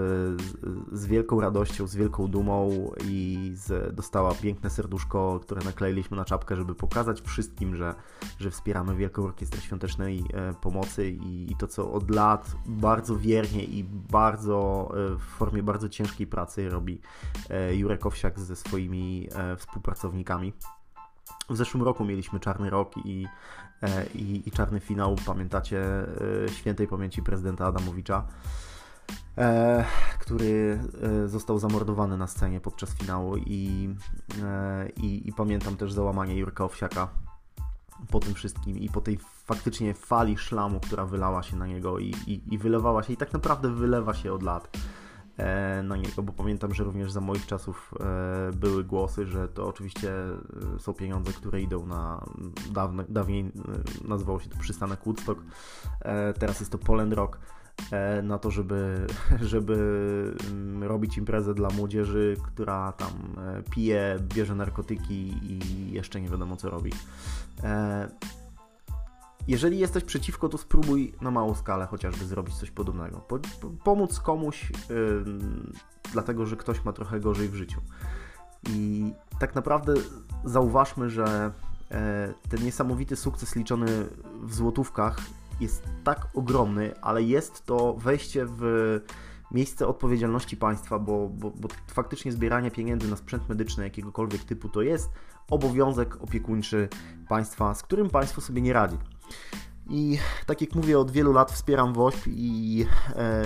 z, 0.40 0.56
z 0.92 1.06
wielką 1.06 1.29
radością, 1.38 1.86
z 1.86 1.94
wielką 1.96 2.26
dumą 2.26 2.90
i 3.04 3.52
z, 3.54 3.94
dostała 3.94 4.34
piękne 4.34 4.70
serduszko, 4.70 5.40
które 5.42 5.64
nakleiliśmy 5.64 6.16
na 6.16 6.24
czapkę, 6.24 6.56
żeby 6.56 6.74
pokazać 6.74 7.20
wszystkim, 7.20 7.76
że, 7.76 7.94
że 8.38 8.50
wspieramy 8.50 8.96
Wielką 8.96 9.22
Orkiestrę 9.22 9.60
Świątecznej 9.60 10.24
e, 10.34 10.54
Pomocy 10.54 11.10
i, 11.10 11.52
i 11.52 11.56
to, 11.56 11.66
co 11.66 11.92
od 11.92 12.10
lat 12.10 12.52
bardzo 12.66 13.16
wiernie 13.16 13.64
i 13.64 13.84
bardzo 13.84 14.90
e, 14.90 15.16
w 15.16 15.22
formie 15.22 15.62
bardzo 15.62 15.88
ciężkiej 15.88 16.26
pracy 16.26 16.68
robi 16.68 17.00
e, 17.50 17.74
Jurek 17.74 18.06
Owsiak 18.06 18.40
ze 18.40 18.56
swoimi 18.56 19.28
współpracownikami. 19.56 20.52
W 21.50 21.56
zeszłym 21.56 21.82
roku 21.82 22.04
mieliśmy 22.04 22.40
Czarny 22.40 22.70
Rok 22.70 22.96
i, 23.04 23.26
i, 24.14 24.42
i 24.46 24.50
czarny 24.50 24.80
finał, 24.80 25.16
pamiętacie, 25.26 25.82
świętej 26.48 26.86
pamięci 26.86 27.22
prezydenta 27.22 27.66
Adamowicza 27.66 28.26
e, 29.38 29.84
który 30.18 30.80
e, 31.02 31.28
został 31.28 31.58
zamordowany 31.58 32.16
na 32.16 32.26
scenie 32.26 32.60
podczas 32.60 32.94
finału 32.94 33.36
i, 33.36 33.94
e, 34.42 34.88
i, 34.88 35.28
i, 35.28 35.32
pamiętam 35.32 35.76
też 35.76 35.92
załamanie 35.92 36.36
Jurka 36.38 36.64
Owsiaka, 36.64 37.08
po 38.10 38.20
tym 38.20 38.34
wszystkim 38.34 38.78
i 38.78 38.88
po 38.88 39.00
tej 39.00 39.18
faktycznie 39.44 39.94
fali 39.94 40.38
szlamu, 40.38 40.80
która 40.80 41.06
wylała 41.06 41.42
się 41.42 41.56
na 41.56 41.66
niego 41.66 41.98
i, 41.98 42.14
i, 42.26 42.54
i 42.54 42.58
wylewała 42.58 43.02
się 43.02 43.12
i 43.12 43.16
tak 43.16 43.32
naprawdę 43.32 43.74
wylewa 43.74 44.14
się 44.14 44.32
od 44.32 44.42
lat 44.42 44.76
e, 45.36 45.82
na 45.82 45.96
niego, 45.96 46.22
bo 46.22 46.32
pamiętam, 46.32 46.74
że 46.74 46.84
również 46.84 47.12
za 47.12 47.20
moich 47.20 47.46
czasów 47.46 47.94
e, 48.00 48.52
były 48.52 48.84
głosy, 48.84 49.26
że 49.26 49.48
to 49.48 49.68
oczywiście 49.68 50.12
e, 50.76 50.78
są 50.78 50.94
pieniądze, 50.94 51.32
które 51.32 51.62
idą 51.62 51.86
na 51.86 52.24
dawne, 52.70 53.04
dawniej 53.08 53.52
nazywało 54.04 54.40
się 54.40 54.48
to 54.48 54.58
przystanek 54.58 55.00
Woodstock, 55.04 55.40
teraz 56.38 56.60
jest 56.60 56.72
to 56.72 56.78
Poland 56.78 57.12
Rock 57.12 57.38
na 58.22 58.38
to, 58.38 58.50
żeby, 58.50 59.06
żeby 59.40 59.74
mm, 60.50 60.84
robić 60.84 61.18
imprezę 61.18 61.54
dla 61.54 61.68
młodzieży, 61.70 62.36
która 62.42 62.92
tam 62.92 63.10
pije, 63.70 64.18
bierze 64.34 64.54
narkotyki 64.54 65.34
i 65.42 65.60
jeszcze 65.92 66.20
nie 66.20 66.28
wiadomo 66.28 66.56
co 66.56 66.70
robi. 66.70 66.92
Jeżeli 69.48 69.78
jesteś 69.78 70.04
przeciwko, 70.04 70.48
to 70.48 70.58
spróbuj 70.58 71.12
na 71.20 71.30
małą 71.30 71.54
skalę 71.54 71.86
chociażby 71.86 72.24
zrobić 72.24 72.54
coś 72.54 72.70
podobnego. 72.70 73.18
Po, 73.18 73.38
po, 73.38 73.70
pomóc 73.84 74.20
komuś, 74.20 74.72
dlatego 76.12 76.46
że 76.46 76.56
ktoś 76.56 76.84
ma 76.84 76.92
trochę 76.92 77.20
gorzej 77.20 77.48
w 77.48 77.54
życiu. 77.54 77.80
I 78.68 79.12
tak 79.38 79.54
naprawdę 79.54 79.94
zauważmy, 80.44 81.10
że 81.10 81.52
ten 82.48 82.64
niesamowity 82.64 83.16
sukces 83.16 83.56
liczony 83.56 83.86
w 84.42 84.54
złotówkach 84.54 85.20
jest 85.60 85.84
tak 86.04 86.28
ogromny, 86.34 86.94
ale 87.00 87.22
jest 87.22 87.66
to 87.66 87.94
wejście 87.94 88.46
w 88.48 89.00
miejsce 89.50 89.86
odpowiedzialności 89.86 90.56
państwa, 90.56 90.98
bo, 90.98 91.28
bo, 91.28 91.50
bo 91.50 91.68
faktycznie 91.86 92.32
zbieranie 92.32 92.70
pieniędzy 92.70 93.10
na 93.10 93.16
sprzęt 93.16 93.48
medyczny 93.48 93.84
jakiegokolwiek 93.84 94.44
typu 94.44 94.68
to 94.68 94.82
jest 94.82 95.10
obowiązek 95.50 96.22
opiekuńczy 96.22 96.88
państwa, 97.28 97.74
z 97.74 97.82
którym 97.82 98.10
państwo 98.10 98.40
sobie 98.40 98.62
nie 98.62 98.72
radzi. 98.72 98.96
I 99.90 100.18
tak 100.46 100.60
jak 100.60 100.74
mówię, 100.74 100.98
od 100.98 101.10
wielu 101.10 101.32
lat 101.32 101.52
wspieram 101.52 101.94
WOŚP 101.94 102.26
i 102.26 102.86
e, 103.16 103.44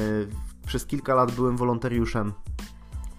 przez 0.66 0.87
kilka 0.87 1.14
lat 1.14 1.33
byłem 1.33 1.56
wolontariuszem. 1.56 2.33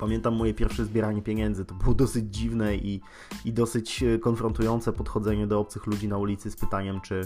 Pamiętam 0.05 0.35
moje 0.35 0.53
pierwsze 0.53 0.85
zbieranie 0.85 1.21
pieniędzy. 1.21 1.65
To 1.65 1.75
było 1.75 1.95
dosyć 1.95 2.35
dziwne 2.35 2.75
i, 2.75 3.01
i 3.45 3.53
dosyć 3.53 4.03
konfrontujące 4.21 4.93
podchodzenie 4.93 5.47
do 5.47 5.59
obcych 5.59 5.85
ludzi 5.87 6.07
na 6.07 6.17
ulicy 6.17 6.51
z 6.51 6.55
pytaniem, 6.55 7.01
czy, 7.01 7.21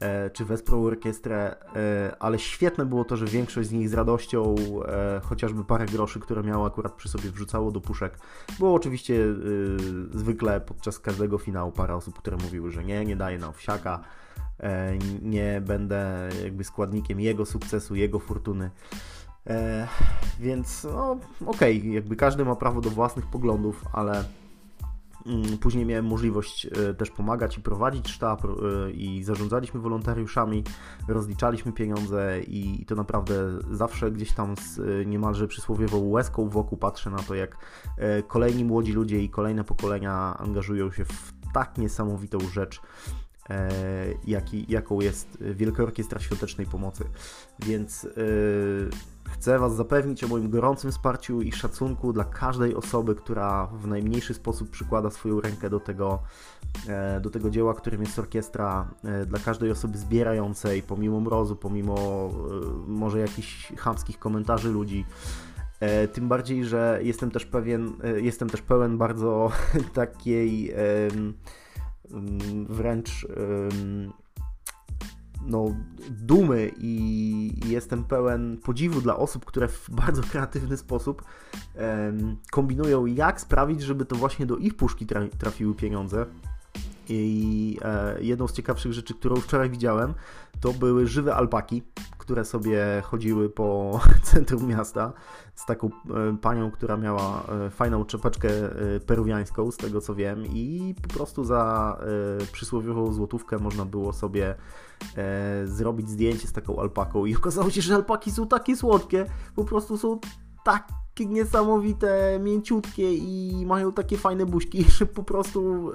e, 0.00 0.30
czy 0.30 0.44
wesprą 0.44 0.84
orkiestrę. 0.84 1.56
E, 1.76 2.16
ale 2.18 2.38
świetne 2.38 2.86
było 2.86 3.04
to, 3.04 3.16
że 3.16 3.26
większość 3.26 3.68
z 3.68 3.72
nich 3.72 3.88
z 3.88 3.94
radością, 3.94 4.54
e, 4.86 5.20
chociażby 5.24 5.64
parę 5.64 5.86
groszy, 5.86 6.20
które 6.20 6.42
miało 6.42 6.66
akurat 6.66 6.92
przy 6.92 7.08
sobie, 7.08 7.30
wrzucało 7.30 7.70
do 7.70 7.80
puszek. 7.80 8.18
Było 8.58 8.74
oczywiście 8.74 9.14
e, 9.14 10.18
zwykle 10.18 10.60
podczas 10.60 10.98
każdego 10.98 11.38
finału 11.38 11.72
parę 11.72 11.94
osób, 11.94 12.18
które 12.18 12.36
mówiły, 12.36 12.70
że 12.70 12.84
nie, 12.84 13.04
nie 13.04 13.16
daje 13.16 13.38
na 13.38 13.48
owsiaka 13.48 14.04
E, 14.60 14.98
nie 15.22 15.60
będę 15.60 16.28
jakby 16.44 16.64
składnikiem 16.64 17.20
jego 17.20 17.46
sukcesu, 17.46 17.94
jego 17.94 18.18
fortuny. 18.18 18.70
E, 19.48 19.88
więc 20.40 20.84
no, 20.84 21.18
okej, 21.46 21.78
okay, 21.78 21.90
jakby 21.90 22.16
każdy 22.16 22.44
ma 22.44 22.56
prawo 22.56 22.80
do 22.80 22.90
własnych 22.90 23.26
poglądów, 23.26 23.84
ale 23.92 24.24
mm, 25.26 25.58
Później 25.58 25.86
miałem 25.86 26.06
możliwość 26.06 26.66
e, 26.66 26.94
też 26.94 27.10
pomagać 27.10 27.58
i 27.58 27.60
prowadzić 27.60 28.08
sztab 28.08 28.42
i 28.94 29.24
zarządzaliśmy 29.24 29.80
wolontariuszami, 29.80 30.64
rozliczaliśmy 31.08 31.72
pieniądze 31.72 32.40
i 32.40 32.84
to 32.86 32.94
naprawdę 32.94 33.34
zawsze 33.70 34.10
gdzieś 34.10 34.32
tam 34.32 34.54
z 34.56 35.06
niemalże 35.06 35.48
przysłowiową 35.48 36.08
łezką 36.08 36.48
wokół 36.48 36.78
patrzę 36.78 37.10
na 37.10 37.18
to, 37.18 37.34
jak 37.34 37.56
kolejni 38.28 38.64
młodzi 38.64 38.92
ludzie 38.92 39.22
i 39.22 39.28
kolejne 39.28 39.64
pokolenia 39.64 40.36
angażują 40.38 40.90
się 40.90 41.04
w 41.04 41.32
tak 41.52 41.78
niesamowitą 41.78 42.38
rzecz, 42.40 42.80
E, 43.50 43.68
jaki, 44.26 44.66
jaką 44.68 45.00
jest 45.00 45.38
Wielka 45.40 45.82
Orkiestra 45.82 46.20
Świątecznej 46.20 46.66
Pomocy. 46.66 47.04
Więc 47.58 48.08
chcę 49.30 49.58
Was 49.58 49.76
zapewnić 49.76 50.24
o 50.24 50.28
moim 50.28 50.50
gorącym 50.50 50.90
wsparciu 50.90 51.42
i 51.42 51.52
szacunku 51.52 52.12
dla 52.12 52.24
każdej 52.24 52.74
osoby, 52.74 53.14
która 53.14 53.66
w 53.66 53.86
najmniejszy 53.86 54.34
sposób 54.34 54.70
przykłada 54.70 55.10
swoją 55.10 55.40
rękę 55.40 55.70
do 55.70 55.80
tego, 55.80 56.18
e, 56.88 57.20
do 57.20 57.30
tego 57.30 57.50
dzieła, 57.50 57.74
którym 57.74 58.00
jest 58.00 58.18
orkiestra, 58.18 58.88
e, 59.04 59.26
dla 59.26 59.38
każdej 59.38 59.70
osoby 59.70 59.98
zbierającej, 59.98 60.82
pomimo 60.82 61.20
mrozu, 61.20 61.56
pomimo 61.56 62.30
może 62.86 63.18
jakichś 63.18 63.72
chamskich 63.76 64.18
komentarzy 64.18 64.70
ludzi. 64.70 65.06
Tym 66.12 66.28
bardziej, 66.28 66.64
że 66.64 67.00
jestem 67.02 67.30
też 67.30 67.46
pewien, 67.46 67.92
jestem 68.16 68.50
też 68.50 68.62
pełen 68.62 68.98
bardzo 68.98 69.52
takiej 69.94 70.74
wręcz 72.68 73.26
no, 75.46 75.74
dumy 76.10 76.70
i 76.78 77.60
jestem 77.66 78.04
pełen 78.04 78.58
podziwu 78.64 79.00
dla 79.00 79.16
osób, 79.16 79.44
które 79.44 79.68
w 79.68 79.90
bardzo 79.90 80.22
kreatywny 80.22 80.76
sposób 80.76 81.24
kombinują, 82.50 83.06
jak 83.06 83.40
sprawić, 83.40 83.82
żeby 83.82 84.04
to 84.04 84.16
właśnie 84.16 84.46
do 84.46 84.56
ich 84.56 84.74
puszki 84.74 85.06
trafiły 85.38 85.74
pieniądze. 85.74 86.26
I 87.08 87.78
e, 87.82 88.22
jedną 88.22 88.48
z 88.48 88.52
ciekawszych 88.52 88.92
rzeczy, 88.92 89.14
którą 89.14 89.36
wczoraj 89.36 89.70
widziałem, 89.70 90.14
to 90.60 90.72
były 90.72 91.06
żywe 91.06 91.34
alpaki, 91.34 91.82
które 92.18 92.44
sobie 92.44 93.02
chodziły 93.04 93.50
po 93.50 94.00
centrum 94.32 94.66
miasta 94.66 95.12
z 95.54 95.66
taką 95.66 95.86
e, 95.86 96.36
panią, 96.36 96.70
która 96.70 96.96
miała 96.96 97.42
e, 97.66 97.70
fajną 97.70 98.04
czepeczkę 98.04 98.48
peruwiańską, 99.06 99.70
z 99.70 99.76
tego 99.76 100.00
co 100.00 100.14
wiem, 100.14 100.46
i 100.46 100.94
po 101.02 101.08
prostu 101.08 101.44
za 101.44 101.96
przysłowiową 102.52 103.12
złotówkę 103.12 103.58
można 103.58 103.84
było 103.84 104.12
sobie 104.12 104.54
zrobić 105.64 106.10
zdjęcie 106.10 106.48
z 106.48 106.52
taką 106.52 106.80
alpaką. 106.80 107.26
I 107.26 107.36
okazało 107.36 107.70
się, 107.70 107.82
że 107.82 107.94
alpaki 107.94 108.30
są 108.30 108.48
takie 108.48 108.76
słodkie, 108.76 109.26
po 109.54 109.64
prostu 109.64 109.98
są 109.98 110.20
tak 110.64 110.88
takie 111.18 111.26
niesamowite, 111.26 112.38
mięciutkie 112.42 113.14
i 113.14 113.66
mają 113.66 113.92
takie 113.92 114.16
fajne 114.16 114.46
buźki, 114.46 114.84
że 114.98 115.06
po 115.06 115.22
prostu 115.22 115.90
e, 115.90 115.94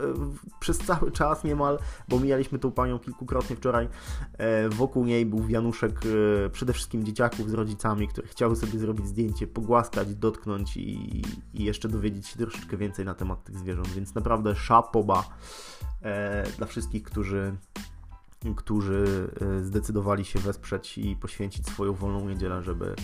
przez 0.59 0.77
cały 0.77 1.11
czas 1.11 1.43
niemal, 1.43 1.79
bo 2.09 2.19
mijaliśmy 2.19 2.59
tą 2.59 2.71
panią 2.71 2.99
kilkukrotnie 2.99 3.55
wczoraj, 3.55 3.89
e, 4.37 4.69
wokół 4.69 5.05
niej 5.05 5.25
był 5.25 5.43
wianuszek 5.43 5.91
e, 6.45 6.49
przede 6.49 6.73
wszystkim 6.73 7.03
dzieciaków 7.03 7.49
z 7.49 7.53
rodzicami, 7.53 8.07
które 8.07 8.27
chciały 8.27 8.55
sobie 8.55 8.79
zrobić 8.79 9.07
zdjęcie, 9.07 9.47
pogłaskać, 9.47 10.15
dotknąć 10.15 10.77
i, 10.77 11.21
i 11.53 11.63
jeszcze 11.63 11.89
dowiedzieć 11.89 12.27
się 12.27 12.37
troszeczkę 12.37 12.77
więcej 12.77 13.05
na 13.05 13.13
temat 13.13 13.43
tych 13.43 13.57
zwierząt, 13.57 13.87
więc 13.87 14.15
naprawdę 14.15 14.55
szapoba 14.55 15.23
dla 16.57 16.67
wszystkich, 16.67 17.03
którzy 17.03 17.55
którzy 18.55 19.29
zdecydowali 19.61 20.25
się 20.25 20.39
wesprzeć 20.39 20.97
i 20.97 21.15
poświęcić 21.15 21.67
swoją 21.67 21.93
wolną 21.93 22.29
niedzielę, 22.29 22.63
żeby 22.63 22.95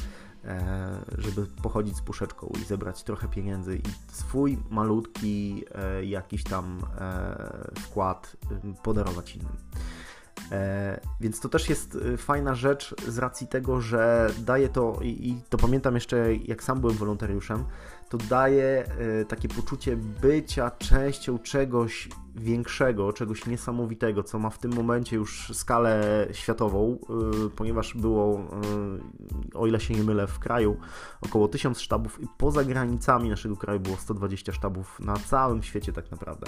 żeby 1.17 1.45
pochodzić 1.45 1.97
z 1.97 2.01
puszeczką 2.01 2.53
i 2.61 2.65
zebrać 2.65 3.03
trochę 3.03 3.27
pieniędzy 3.27 3.75
i 3.77 3.81
swój 4.11 4.57
malutki 4.69 5.65
e, 5.75 6.05
jakiś 6.05 6.43
tam 6.43 6.79
e, 6.99 7.71
wkład 7.79 8.37
podarować 8.83 9.35
innym. 9.35 9.57
Więc 11.21 11.39
to 11.39 11.49
też 11.49 11.69
jest 11.69 11.97
fajna 12.17 12.55
rzecz 12.55 12.95
z 13.07 13.17
racji 13.17 13.47
tego, 13.47 13.81
że 13.81 14.31
daje 14.39 14.69
to, 14.69 14.99
i 15.01 15.41
to 15.49 15.57
pamiętam 15.57 15.95
jeszcze 15.95 16.35
jak 16.35 16.63
sam 16.63 16.81
byłem 16.81 16.95
wolontariuszem, 16.95 17.63
to 18.09 18.17
daje 18.17 18.85
takie 19.27 19.47
poczucie 19.47 19.97
bycia 19.97 20.71
częścią 20.71 21.39
czegoś 21.39 22.09
większego, 22.39 23.13
czegoś 23.13 23.45
niesamowitego, 23.45 24.23
co 24.23 24.39
ma 24.39 24.49
w 24.49 24.57
tym 24.57 24.73
momencie 24.73 25.15
już 25.15 25.51
skalę 25.53 26.27
światową, 26.31 26.97
y, 27.45 27.49
ponieważ 27.49 27.93
było, 27.93 28.39
y, 29.53 29.57
o 29.57 29.67
ile 29.67 29.79
się 29.79 29.93
nie 29.93 30.03
mylę, 30.03 30.27
w 30.27 30.39
kraju 30.39 30.77
około 31.21 31.47
1000 31.47 31.79
sztabów 31.79 32.21
i 32.21 32.27
poza 32.37 32.63
granicami 32.63 33.29
naszego 33.29 33.57
kraju 33.57 33.79
było 33.79 33.97
120 33.97 34.51
sztabów 34.51 34.99
na 34.99 35.13
całym 35.13 35.63
świecie 35.63 35.93
tak 35.93 36.11
naprawdę. 36.11 36.47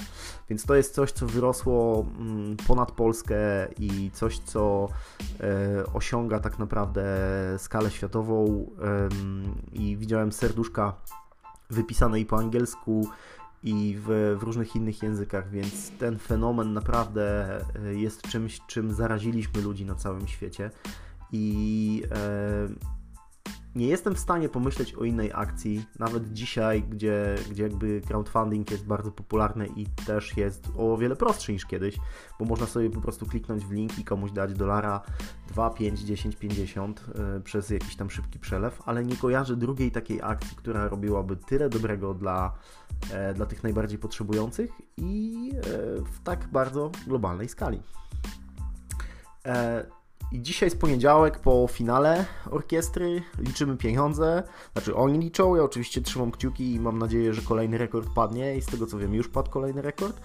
Więc 0.49 0.65
to 0.65 0.75
jest 0.75 0.93
coś, 0.93 1.11
co 1.11 1.27
wyrosło 1.27 2.05
mm, 2.19 2.57
ponad 2.67 2.91
Polskę 2.91 3.67
i 3.79 4.11
coś, 4.13 4.39
co 4.39 4.87
e, 5.39 5.93
osiąga 5.93 6.39
tak 6.39 6.59
naprawdę 6.59 7.03
skalę 7.57 7.91
światową 7.91 8.65
i 9.73 9.97
widziałem 9.97 10.31
serduszka 10.31 10.93
wypisane 11.71 12.19
i 12.19 12.25
po 12.25 12.37
angielsku, 12.37 13.09
i 13.63 13.97
w, 13.99 14.35
w, 14.39 14.43
różnych 14.43 14.75
innych 14.75 15.03
językach, 15.03 15.49
więc 15.49 15.91
ten 15.91 16.19
fenomen 16.19 16.73
naprawdę 16.73 17.57
e, 17.75 17.93
jest 17.93 18.21
czymś, 18.21 18.61
czym 18.67 18.93
zaraziliśmy 18.93 19.61
ludzi 19.61 19.85
na 19.85 19.95
całym 19.95 20.27
świecie. 20.27 20.71
I 21.31 22.03
e, 22.11 22.67
nie 23.75 23.87
jestem 23.87 24.15
w 24.15 24.19
stanie 24.19 24.49
pomyśleć 24.49 24.93
o 24.93 25.03
innej 25.03 25.31
akcji, 25.33 25.85
nawet 25.99 26.33
dzisiaj, 26.33 26.83
gdzie, 26.83 27.35
gdzie 27.49 27.63
jakby 27.63 28.01
crowdfunding 28.07 28.71
jest 28.71 28.85
bardzo 28.85 29.11
popularny 29.11 29.67
i 29.75 29.85
też 29.85 30.37
jest 30.37 30.67
o 30.77 30.97
wiele 30.97 31.15
prostszy 31.15 31.53
niż 31.53 31.65
kiedyś, 31.65 31.97
bo 32.39 32.45
można 32.45 32.65
sobie 32.65 32.89
po 32.89 33.01
prostu 33.01 33.25
kliknąć 33.25 33.65
w 33.65 33.71
link 33.71 33.99
i 33.99 34.03
komuś 34.03 34.31
dać 34.31 34.53
dolara, 34.53 35.01
2, 35.47 35.69
5, 35.69 35.99
10, 35.99 36.35
50 36.35 37.05
przez 37.43 37.69
jakiś 37.69 37.95
tam 37.95 38.09
szybki 38.09 38.39
przelew, 38.39 38.81
ale 38.85 39.05
nie 39.05 39.17
kojarzę 39.17 39.55
drugiej 39.55 39.91
takiej 39.91 40.21
akcji, 40.21 40.57
która 40.57 40.87
robiłaby 40.87 41.35
tyle 41.35 41.69
dobrego 41.69 42.13
dla, 42.13 42.53
e, 43.11 43.33
dla 43.33 43.45
tych 43.45 43.63
najbardziej 43.63 43.99
potrzebujących 43.99 44.71
i 44.97 45.51
e, 45.55 45.61
w 46.01 46.23
tak 46.23 46.47
bardzo 46.47 46.91
globalnej 47.07 47.49
skali. 47.49 47.81
E, 49.45 49.85
I 50.31 50.41
dzisiaj 50.41 50.67
jest 50.67 50.79
poniedziałek 50.79 51.39
po 51.39 51.67
finale 51.71 52.25
orkiestry, 52.51 53.21
liczymy 53.38 53.77
pieniądze, 53.77 54.43
znaczy 54.73 54.95
oni 54.95 55.19
liczą, 55.19 55.55
ja 55.55 55.63
oczywiście 55.63 56.01
trzymam 56.01 56.31
kciuki 56.31 56.73
i 56.73 56.79
mam 56.79 57.00
nadzieję, 57.00 57.33
że 57.33 57.41
kolejny 57.41 57.77
rekord 57.77 58.09
padnie 58.15 58.57
i 58.57 58.61
z 58.61 58.65
tego 58.65 58.85
co 58.85 58.97
wiem 58.97 59.13
już 59.13 59.27
padł 59.27 59.50
kolejny 59.50 59.81
rekord, 59.81 60.21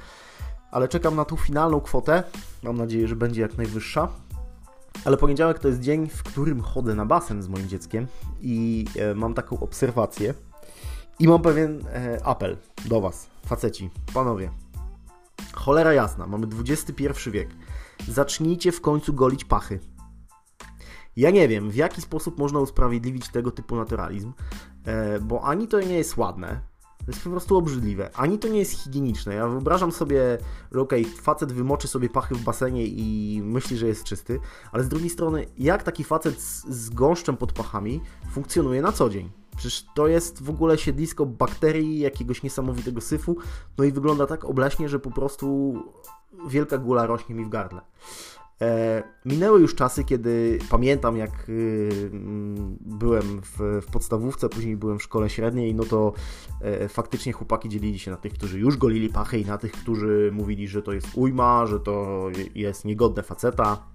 ale 0.70 0.88
czekam 0.88 1.16
na 1.16 1.24
tą 1.24 1.36
finalną 1.36 1.80
kwotę, 1.80 2.22
mam 2.62 2.76
nadzieję, 2.76 3.08
że 3.08 3.16
będzie 3.16 3.40
jak 3.40 3.56
najwyższa. 3.56 4.08
Ale 5.04 5.16
poniedziałek 5.16 5.58
to 5.58 5.68
jest 5.68 5.80
dzień, 5.80 6.08
w 6.08 6.22
którym 6.22 6.60
chodzę 6.60 6.94
na 6.94 7.06
basen 7.06 7.42
z 7.42 7.48
moim 7.48 7.68
dzieckiem 7.68 8.06
i 8.40 8.84
e, 8.96 9.14
mam 9.14 9.34
taką 9.34 9.60
obserwację 9.60 10.34
i 11.18 11.28
mam 11.28 11.42
pewien 11.42 11.86
e, 11.86 12.26
apel 12.26 12.56
do 12.84 13.00
Was, 13.00 13.26
faceci, 13.46 13.90
panowie. 14.14 14.50
Cholera 15.52 15.92
jasna, 15.92 16.26
mamy 16.26 16.46
XXI 16.68 17.30
wiek. 17.30 17.48
Zacznijcie 18.08 18.72
w 18.72 18.80
końcu 18.80 19.14
golić 19.14 19.44
pachy. 19.44 19.80
Ja 21.16 21.30
nie 21.30 21.48
wiem, 21.48 21.70
w 21.70 21.74
jaki 21.74 22.02
sposób 22.02 22.38
można 22.38 22.60
usprawiedliwić 22.60 23.28
tego 23.28 23.50
typu 23.50 23.76
naturalizm, 23.76 24.32
e, 24.84 25.20
bo 25.20 25.44
ani 25.44 25.68
to 25.68 25.80
nie 25.80 25.96
jest 25.96 26.16
ładne, 26.16 26.60
to 27.06 27.12
jest 27.12 27.24
po 27.24 27.30
prostu 27.30 27.56
obrzydliwe. 27.56 28.10
Ani 28.14 28.38
to 28.38 28.48
nie 28.48 28.58
jest 28.58 28.72
higieniczne. 28.72 29.34
Ja 29.34 29.48
wyobrażam 29.48 29.92
sobie, 29.92 30.38
że 30.72 30.80
okej, 30.80 31.02
okay, 31.02 31.16
facet 31.22 31.52
wymoczy 31.52 31.88
sobie 31.88 32.08
pachy 32.08 32.34
w 32.34 32.44
basenie 32.44 32.86
i 32.86 33.40
myśli, 33.44 33.76
że 33.76 33.86
jest 33.86 34.04
czysty, 34.04 34.40
ale 34.72 34.84
z 34.84 34.88
drugiej 34.88 35.10
strony, 35.10 35.46
jak 35.58 35.82
taki 35.82 36.04
facet 36.04 36.40
z, 36.40 36.66
z 36.68 36.90
gąszczem 36.90 37.36
pod 37.36 37.52
pachami 37.52 38.00
funkcjonuje 38.30 38.82
na 38.82 38.92
co 38.92 39.10
dzień? 39.10 39.30
Przecież 39.56 39.86
to 39.94 40.06
jest 40.06 40.42
w 40.42 40.50
ogóle 40.50 40.78
siedlisko 40.78 41.26
bakterii, 41.26 41.98
jakiegoś 41.98 42.42
niesamowitego 42.42 43.00
syfu, 43.00 43.36
no 43.78 43.84
i 43.84 43.92
wygląda 43.92 44.26
tak 44.26 44.44
obleśnie, 44.44 44.88
że 44.88 44.98
po 44.98 45.10
prostu 45.10 45.74
wielka 46.48 46.78
gula 46.78 47.06
rośnie 47.06 47.34
mi 47.34 47.44
w 47.44 47.48
gardle. 47.48 47.80
E, 48.60 49.02
minęły 49.24 49.60
już 49.60 49.74
czasy, 49.74 50.04
kiedy 50.04 50.58
pamiętam, 50.70 51.16
jak 51.16 51.48
y, 51.48 52.10
mm, 52.12 52.76
byłem 52.80 53.42
w, 53.42 53.82
w, 53.82 53.86
podstawówce, 53.92 54.48
później 54.48 54.76
byłem 54.76 54.98
w 54.98 55.02
szkole 55.02 55.30
średniej, 55.30 55.74
no 55.74 55.84
to 55.84 56.12
e, 56.60 56.88
faktycznie 56.88 57.32
chłopaki 57.32 57.68
dzielili 57.68 57.98
się 57.98 58.10
na 58.10 58.16
tych, 58.16 58.32
którzy 58.32 58.58
już 58.58 58.76
golili 58.76 59.08
pachy 59.08 59.38
i 59.38 59.44
na 59.44 59.58
tych, 59.58 59.72
którzy 59.72 60.30
mówili, 60.32 60.68
że 60.68 60.82
to 60.82 60.92
jest 60.92 61.08
ujma, 61.14 61.66
że 61.66 61.80
to 61.80 62.26
jest 62.54 62.84
niegodne 62.84 63.22
faceta. 63.22 63.86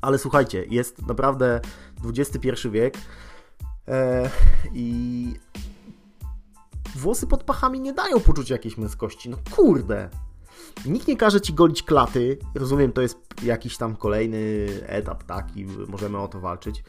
Ale 0.00 0.18
słuchajcie, 0.18 0.64
jest 0.70 1.06
naprawdę 1.06 1.60
XXI 2.04 2.48
wiek 2.70 2.98
e, 3.88 4.30
i 4.72 5.34
włosy 6.96 7.26
pod 7.26 7.44
pachami 7.44 7.80
nie 7.80 7.92
dają 7.92 8.20
poczucia 8.20 8.54
jakiejś 8.54 8.78
męskości. 8.78 9.30
No 9.30 9.36
kurde, 9.56 10.10
Nikt 10.86 11.08
nie 11.08 11.16
każe 11.16 11.40
ci 11.40 11.54
golić 11.54 11.82
klaty. 11.82 12.38
Rozumiem, 12.54 12.92
to 12.92 13.02
jest 13.02 13.18
jakiś 13.42 13.76
tam 13.76 13.96
kolejny 13.96 14.66
etap 14.86 15.24
taki, 15.24 15.66
możemy 15.88 16.18
o 16.18 16.28
to 16.28 16.40
walczyć. 16.40 16.84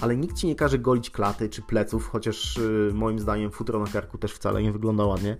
Ale 0.00 0.16
nikt 0.16 0.36
ci 0.36 0.46
nie 0.46 0.54
każe 0.54 0.78
golić 0.78 1.10
klaty 1.10 1.48
czy 1.48 1.62
pleców, 1.62 2.08
chociaż 2.08 2.56
y, 2.56 2.90
moim 2.94 3.18
zdaniem 3.18 3.50
futro 3.50 3.78
na 3.78 3.86
karku 3.86 4.18
też 4.18 4.32
wcale 4.32 4.62
nie 4.62 4.72
wygląda 4.72 5.04
ładnie. 5.04 5.36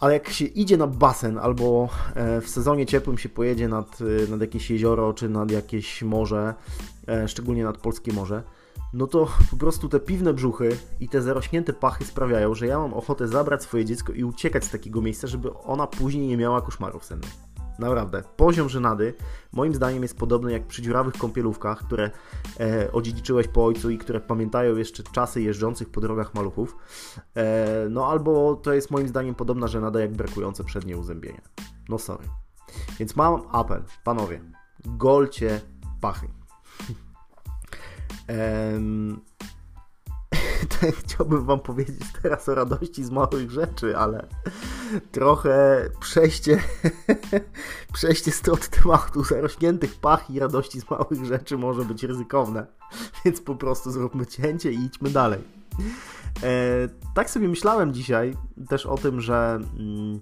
Ale 0.00 0.12
jak 0.12 0.28
się 0.28 0.44
idzie 0.44 0.76
na 0.76 0.86
basen 0.86 1.38
albo 1.38 1.88
e, 2.14 2.40
w 2.40 2.48
sezonie 2.48 2.86
ciepłym 2.86 3.18
się 3.18 3.28
pojedzie 3.28 3.68
nad, 3.68 4.00
y, 4.00 4.26
nad 4.30 4.40
jakieś 4.40 4.70
jezioro 4.70 5.12
czy 5.12 5.28
nad 5.28 5.50
jakieś 5.50 6.02
morze, 6.02 6.54
e, 7.08 7.28
szczególnie 7.28 7.64
nad 7.64 7.78
polskie 7.78 8.12
morze, 8.12 8.42
no 8.92 9.06
to 9.06 9.28
po 9.50 9.56
prostu 9.56 9.88
te 9.88 10.00
piwne 10.00 10.34
brzuchy 10.34 10.76
i 11.00 11.08
te 11.08 11.22
zarośnięte 11.22 11.72
pachy 11.72 12.04
sprawiają, 12.04 12.54
że 12.54 12.66
ja 12.66 12.78
mam 12.78 12.94
ochotę 12.94 13.28
zabrać 13.28 13.62
swoje 13.62 13.84
dziecko 13.84 14.12
i 14.12 14.24
uciekać 14.24 14.64
z 14.64 14.70
takiego 14.70 15.02
miejsca, 15.02 15.26
żeby 15.26 15.54
ona 15.54 15.86
później 15.86 16.26
nie 16.26 16.36
miała 16.36 16.60
koszmarów 16.60 17.04
sennych. 17.04 17.30
Naprawdę, 17.78 18.22
poziom 18.36 18.68
żenady 18.68 19.14
moim 19.52 19.74
zdaniem 19.74 20.02
jest 20.02 20.16
podobny 20.16 20.52
jak 20.52 20.66
przy 20.66 20.82
dziurawych 20.82 21.14
kąpielówkach, 21.14 21.78
które 21.78 22.10
e, 22.60 22.92
odziedziczyłeś 22.92 23.48
po 23.48 23.64
ojcu 23.64 23.90
i 23.90 23.98
które 23.98 24.20
pamiętają 24.20 24.76
jeszcze 24.76 25.02
czasy 25.02 25.42
jeżdżących 25.42 25.90
po 25.90 26.00
drogach 26.00 26.34
maluchów. 26.34 26.76
E, 27.36 27.86
no 27.90 28.06
albo 28.06 28.56
to 28.56 28.72
jest 28.72 28.90
moim 28.90 29.08
zdaniem 29.08 29.34
podobna 29.34 29.66
żenada 29.66 30.00
jak 30.00 30.12
brakujące 30.12 30.64
przednie 30.64 30.96
uzębienie. 30.96 31.40
No 31.88 31.98
sorry. 31.98 32.24
Więc 32.98 33.16
mam 33.16 33.42
apel, 33.52 33.82
panowie, 34.04 34.40
golcie 34.84 35.60
pachy. 36.00 36.28
Chciałbym 41.04 41.44
Wam 41.44 41.60
powiedzieć 41.60 42.06
teraz 42.22 42.48
o 42.48 42.54
radości 42.54 43.04
z 43.04 43.10
małych 43.10 43.50
rzeczy, 43.50 43.96
ale 43.96 44.26
trochę 45.12 45.88
przejście, 46.00 46.62
przejście 47.92 48.32
z 48.32 48.48
od 48.48 48.68
tematu 48.68 49.24
zarośniętych 49.24 49.94
pach 50.00 50.30
i 50.30 50.38
radości 50.38 50.80
z 50.80 50.90
małych 50.90 51.24
rzeczy 51.24 51.58
może 51.58 51.84
być 51.84 52.02
ryzykowne, 52.02 52.66
więc 53.24 53.40
po 53.40 53.54
prostu 53.54 53.90
zróbmy 53.90 54.26
cięcie 54.26 54.72
i 54.72 54.84
idźmy 54.84 55.10
dalej. 55.10 55.40
E, 56.42 56.88
tak 57.14 57.30
sobie 57.30 57.48
myślałem 57.48 57.94
dzisiaj 57.94 58.36
też 58.68 58.86
o 58.86 58.96
tym, 58.96 59.20
że 59.20 59.60
mm, 59.78 60.20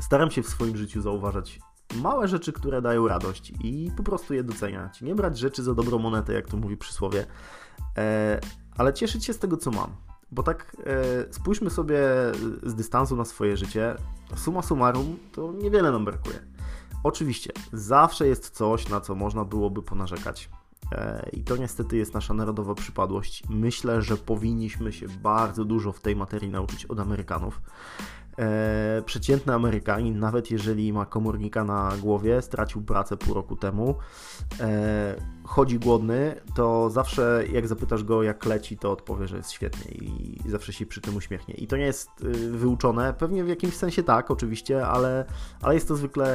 staram 0.00 0.30
się 0.30 0.42
w 0.42 0.48
swoim 0.48 0.76
życiu 0.76 1.02
zauważać 1.02 1.60
małe 1.94 2.28
rzeczy, 2.28 2.52
które 2.52 2.82
dają 2.82 3.08
radość 3.08 3.52
i 3.60 3.90
po 3.96 4.02
prostu 4.02 4.34
je 4.34 4.44
doceniać. 4.44 5.02
Nie 5.02 5.14
brać 5.14 5.38
rzeczy 5.38 5.62
za 5.62 5.74
dobrą 5.74 5.98
monetę, 5.98 6.32
jak 6.32 6.46
to 6.46 6.56
mówi 6.56 6.76
przysłowie, 6.76 7.26
e, 7.98 8.40
ale 8.76 8.94
cieszyć 8.94 9.24
się 9.24 9.32
z 9.32 9.38
tego, 9.38 9.56
co 9.56 9.70
mam. 9.70 9.96
Bo 10.30 10.42
tak 10.42 10.76
e, 10.86 11.32
spójrzmy 11.32 11.70
sobie 11.70 11.98
z 12.62 12.74
dystansu 12.74 13.16
na 13.16 13.24
swoje 13.24 13.56
życie. 13.56 13.94
Suma 14.36 14.62
summarum, 14.62 15.18
to 15.32 15.52
niewiele 15.52 15.92
nam 15.92 16.04
brakuje. 16.04 16.38
Oczywiście, 17.04 17.52
zawsze 17.72 18.28
jest 18.28 18.50
coś, 18.50 18.88
na 18.88 19.00
co 19.00 19.14
można 19.14 19.44
byłoby 19.44 19.82
ponarzekać. 19.82 20.50
E, 20.92 21.30
I 21.32 21.44
to 21.44 21.56
niestety 21.56 21.96
jest 21.96 22.14
nasza 22.14 22.34
narodowa 22.34 22.74
przypadłość. 22.74 23.42
Myślę, 23.48 24.02
że 24.02 24.16
powinniśmy 24.16 24.92
się 24.92 25.06
bardzo 25.08 25.64
dużo 25.64 25.92
w 25.92 26.00
tej 26.00 26.16
materii 26.16 26.50
nauczyć 26.50 26.86
od 26.86 27.00
Amerykanów. 27.00 27.60
E, 28.38 29.02
przeciętny 29.06 29.54
Amerykanin, 29.54 30.18
nawet 30.18 30.50
jeżeli 30.50 30.92
ma 30.92 31.06
komornika 31.06 31.64
na 31.64 31.92
głowie, 32.00 32.42
stracił 32.42 32.82
pracę 32.82 33.16
pół 33.16 33.34
roku 33.34 33.56
temu, 33.56 33.94
e, 34.60 35.16
chodzi 35.44 35.78
głodny, 35.78 36.40
to 36.54 36.90
zawsze 36.90 37.44
jak 37.52 37.68
zapytasz 37.68 38.04
go 38.04 38.22
jak 38.22 38.44
leci, 38.44 38.78
to 38.78 38.92
odpowie, 38.92 39.28
że 39.28 39.36
jest 39.36 39.50
świetnie 39.50 39.92
i 39.92 40.38
zawsze 40.46 40.72
się 40.72 40.86
przy 40.86 41.00
tym 41.00 41.16
uśmiechnie. 41.16 41.54
I 41.54 41.66
to 41.66 41.76
nie 41.76 41.84
jest 41.84 42.08
y, 42.20 42.50
wyuczone, 42.50 43.14
pewnie 43.14 43.44
w 43.44 43.48
jakimś 43.48 43.76
sensie 43.76 44.02
tak, 44.02 44.30
oczywiście, 44.30 44.86
ale, 44.86 45.24
ale 45.62 45.74
jest 45.74 45.88
to 45.88 45.96
zwykle 45.96 46.26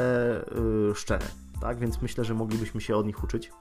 y, 0.91 0.95
szczere, 0.95 1.25
tak? 1.61 1.79
Więc 1.79 2.01
myślę, 2.01 2.25
że 2.25 2.33
moglibyśmy 2.33 2.81
się 2.81 2.95
od 2.95 3.05
nich 3.05 3.23
uczyć. 3.23 3.51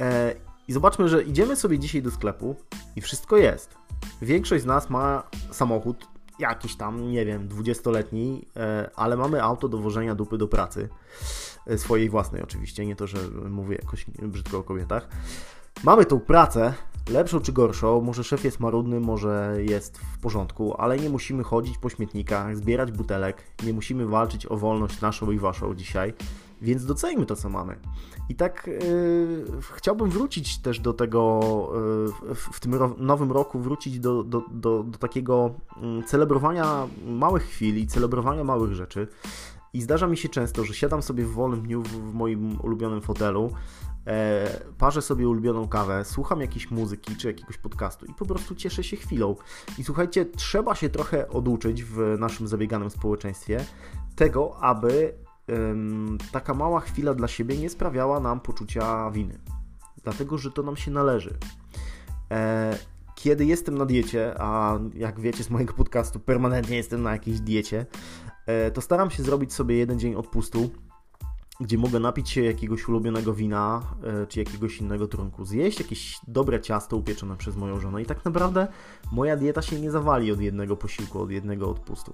E, 0.00 0.34
I 0.68 0.72
zobaczmy, 0.72 1.08
że 1.08 1.22
idziemy 1.22 1.56
sobie 1.56 1.78
dzisiaj 1.78 2.02
do 2.02 2.10
sklepu 2.10 2.56
i 2.96 3.00
wszystko 3.00 3.36
jest. 3.36 3.76
Większość 4.22 4.62
z 4.62 4.66
nas 4.66 4.90
ma 4.90 5.22
samochód, 5.50 6.06
jakiś 6.38 6.76
tam, 6.76 7.10
nie 7.10 7.26
wiem, 7.26 7.48
dwudziestoletni, 7.48 8.46
e, 8.56 8.90
ale 8.96 9.16
mamy 9.16 9.42
auto 9.42 9.68
do 9.68 9.78
wożenia 9.78 10.14
dupy 10.14 10.38
do 10.38 10.48
pracy. 10.48 10.88
E, 11.66 11.78
swojej 11.78 12.08
własnej 12.08 12.42
oczywiście, 12.42 12.86
nie 12.86 12.96
to, 12.96 13.06
że 13.06 13.18
mówię 13.50 13.76
jakoś 13.82 14.06
brzydko 14.22 14.58
o 14.58 14.62
kobietach. 14.62 15.08
Mamy 15.84 16.04
tą 16.04 16.20
pracę, 16.20 16.74
lepszą 17.10 17.40
czy 17.40 17.52
gorszą, 17.52 18.00
może 18.00 18.24
szef 18.24 18.44
jest 18.44 18.60
marudny, 18.60 19.00
może 19.00 19.56
jest 19.58 19.98
w 19.98 20.18
porządku, 20.18 20.74
ale 20.78 20.98
nie 20.98 21.10
musimy 21.10 21.42
chodzić 21.42 21.78
po 21.78 21.88
śmietnikach, 21.90 22.56
zbierać 22.56 22.92
butelek, 22.92 23.42
nie 23.64 23.72
musimy 23.72 24.06
walczyć 24.06 24.46
o 24.46 24.56
wolność 24.56 25.00
naszą 25.00 25.30
i 25.30 25.38
waszą 25.38 25.74
dzisiaj, 25.74 26.14
więc 26.62 26.84
doceńmy 26.84 27.26
to, 27.26 27.36
co 27.36 27.48
mamy. 27.48 27.78
I 28.28 28.34
tak 28.34 28.66
yy, 28.66 29.44
chciałbym 29.74 30.10
wrócić 30.10 30.58
też 30.58 30.80
do 30.80 30.92
tego, 30.92 31.40
yy, 32.28 32.34
w 32.34 32.60
tym 32.60 32.74
ro 32.74 32.94
nowym 32.98 33.32
roku, 33.32 33.58
wrócić 33.58 34.00
do, 34.00 34.24
do, 34.24 34.42
do, 34.52 34.82
do 34.82 34.98
takiego 34.98 35.54
yy, 35.82 36.02
celebrowania 36.02 36.88
małych 37.06 37.42
chwil 37.42 37.76
i 37.76 37.86
celebrowania 37.86 38.44
małych 38.44 38.72
rzeczy. 38.72 39.08
I 39.72 39.82
zdarza 39.82 40.06
mi 40.06 40.16
się 40.16 40.28
często, 40.28 40.64
że 40.64 40.74
siadam 40.74 41.02
sobie 41.02 41.24
w 41.24 41.30
wolnym 41.30 41.62
dniu 41.62 41.82
w, 41.82 41.88
w 41.88 42.14
moim 42.14 42.60
ulubionym 42.60 43.00
fotelu, 43.00 43.50
e, 44.06 44.60
parzę 44.78 45.02
sobie 45.02 45.28
ulubioną 45.28 45.68
kawę, 45.68 46.04
słucham 46.04 46.40
jakiejś 46.40 46.70
muzyki 46.70 47.16
czy 47.16 47.26
jakiegoś 47.26 47.58
podcastu 47.58 48.06
i 48.06 48.14
po 48.14 48.26
prostu 48.26 48.54
cieszę 48.54 48.84
się 48.84 48.96
chwilą. 48.96 49.36
I 49.78 49.84
słuchajcie, 49.84 50.26
trzeba 50.26 50.74
się 50.74 50.88
trochę 50.88 51.28
oduczyć 51.28 51.84
w 51.84 52.16
naszym 52.18 52.48
zabieganym 52.48 52.90
społeczeństwie 52.90 53.64
tego, 54.16 54.56
aby 54.60 55.14
taka 56.32 56.54
mała 56.54 56.80
chwila 56.80 57.14
dla 57.14 57.28
siebie 57.28 57.58
nie 57.58 57.70
sprawiała 57.70 58.20
nam 58.20 58.40
poczucia 58.40 59.10
winy. 59.10 59.38
Dlatego, 60.04 60.38
że 60.38 60.50
to 60.50 60.62
nam 60.62 60.76
się 60.76 60.90
należy. 60.90 61.38
E, 62.30 62.78
kiedy 63.14 63.44
jestem 63.44 63.78
na 63.78 63.86
diecie, 63.86 64.34
a 64.38 64.78
jak 64.94 65.20
wiecie 65.20 65.44
z 65.44 65.50
mojego 65.50 65.74
podcastu, 65.74 66.20
permanentnie 66.20 66.76
jestem 66.76 67.02
na 67.02 67.12
jakiejś 67.12 67.40
diecie, 67.40 67.86
e, 68.46 68.70
to 68.70 68.80
staram 68.80 69.10
się 69.10 69.22
zrobić 69.22 69.52
sobie 69.52 69.76
jeden 69.76 69.98
dzień 69.98 70.14
odpustu 70.14 70.70
gdzie 71.60 71.78
mogę 71.78 72.00
napić 72.00 72.30
się 72.30 72.42
jakiegoś 72.42 72.88
ulubionego 72.88 73.34
wina 73.34 73.82
e, 74.22 74.26
czy 74.26 74.38
jakiegoś 74.38 74.78
innego 74.78 75.08
trunku, 75.08 75.44
zjeść 75.44 75.80
jakieś 75.80 76.18
dobre 76.28 76.60
ciasto 76.60 76.96
upieczone 76.96 77.36
przez 77.36 77.56
moją 77.56 77.80
żonę 77.80 78.02
i 78.02 78.06
tak 78.06 78.24
naprawdę 78.24 78.68
moja 79.12 79.36
dieta 79.36 79.62
się 79.62 79.80
nie 79.80 79.90
zawali 79.90 80.32
od 80.32 80.40
jednego 80.40 80.76
posiłku, 80.76 81.20
od 81.20 81.30
jednego 81.30 81.70
odpustu. 81.70 82.12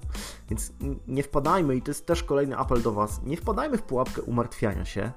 Więc 0.50 0.72
nie 1.08 1.22
wpadajmy, 1.22 1.76
i 1.76 1.82
to 1.82 1.90
jest 1.90 2.06
też 2.06 2.22
kolejny 2.22 2.56
apel 2.56 2.82
do 2.82 2.92
Was, 2.92 3.20
nie 3.24 3.36
wpadajmy 3.36 3.78
w 3.78 3.82
pułapkę 3.82 4.22
umartwiania 4.22 4.84
się, 4.84 5.12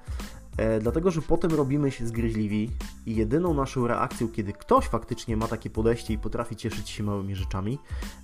e, 0.58 0.80
dlatego 0.80 1.12
że 1.12 1.22
potem 1.22 1.52
robimy 1.52 1.92
się 1.92 2.08
zgryźliwi 2.08 2.72
i 3.06 3.16
jedyną 3.16 3.54
naszą 3.54 3.88
reakcją, 3.88 4.28
kiedy 4.28 4.54
ktoś 4.54 4.86
faktycznie 4.86 5.38
ma 5.38 5.48
takie 5.48 5.70
podejście 5.70 6.14
i 6.14 6.18
potrafi 6.18 6.56
cieszyć 6.56 6.90
się 6.90 7.04
małymi 7.04 7.36
rzeczami, 7.36 7.80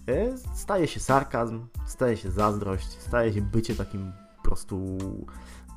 e, 0.08 0.38
staje 0.56 0.88
się 0.88 1.00
sarkazm, 1.00 1.66
staje 1.86 2.18
się 2.18 2.32
zazdrość, 2.32 2.90
staje 3.00 3.34
się 3.34 3.42
bycie 3.42 3.76
takim 3.76 4.12
po 4.38 4.48
prostu 4.48 4.98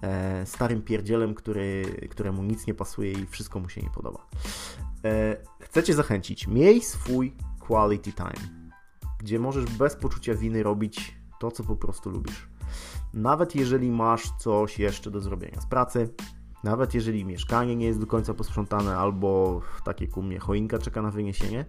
e, 0.04 0.46
starym 0.46 0.82
pierdzielem, 0.82 1.34
który, 1.34 1.82
któremu 2.10 2.42
nic 2.42 2.66
nie 2.66 2.74
pasuje 2.74 3.12
i 3.12 3.26
wszystko 3.26 3.60
mu 3.60 3.68
się 3.68 3.82
nie 3.82 3.90
podoba. 3.90 4.26
E, 5.04 5.36
chcecie 5.60 5.94
zachęcić, 5.94 6.46
miej 6.46 6.82
swój 6.82 7.36
quality 7.60 8.12
time, 8.12 8.64
gdzie 9.18 9.38
możesz 9.38 9.64
bez 9.64 9.96
poczucia 9.96 10.34
winy 10.34 10.62
robić 10.62 11.16
to, 11.40 11.50
co 11.50 11.64
po 11.64 11.76
prostu 11.76 12.10
lubisz. 12.10 12.48
Nawet 13.14 13.54
jeżeli 13.54 13.90
masz 13.90 14.30
coś 14.38 14.78
jeszcze 14.78 15.10
do 15.10 15.20
zrobienia 15.20 15.60
z 15.60 15.66
pracy, 15.66 16.14
nawet 16.64 16.94
jeżeli 16.94 17.24
mieszkanie 17.24 17.76
nie 17.76 17.86
jest 17.86 18.00
do 18.00 18.06
końca 18.06 18.34
posprzątane, 18.34 18.96
albo 18.96 19.60
takie 19.84 20.08
ku 20.08 20.22
mnie 20.22 20.38
choinka 20.38 20.78
czeka 20.78 21.02
na 21.02 21.10
wyniesienie, 21.10 21.64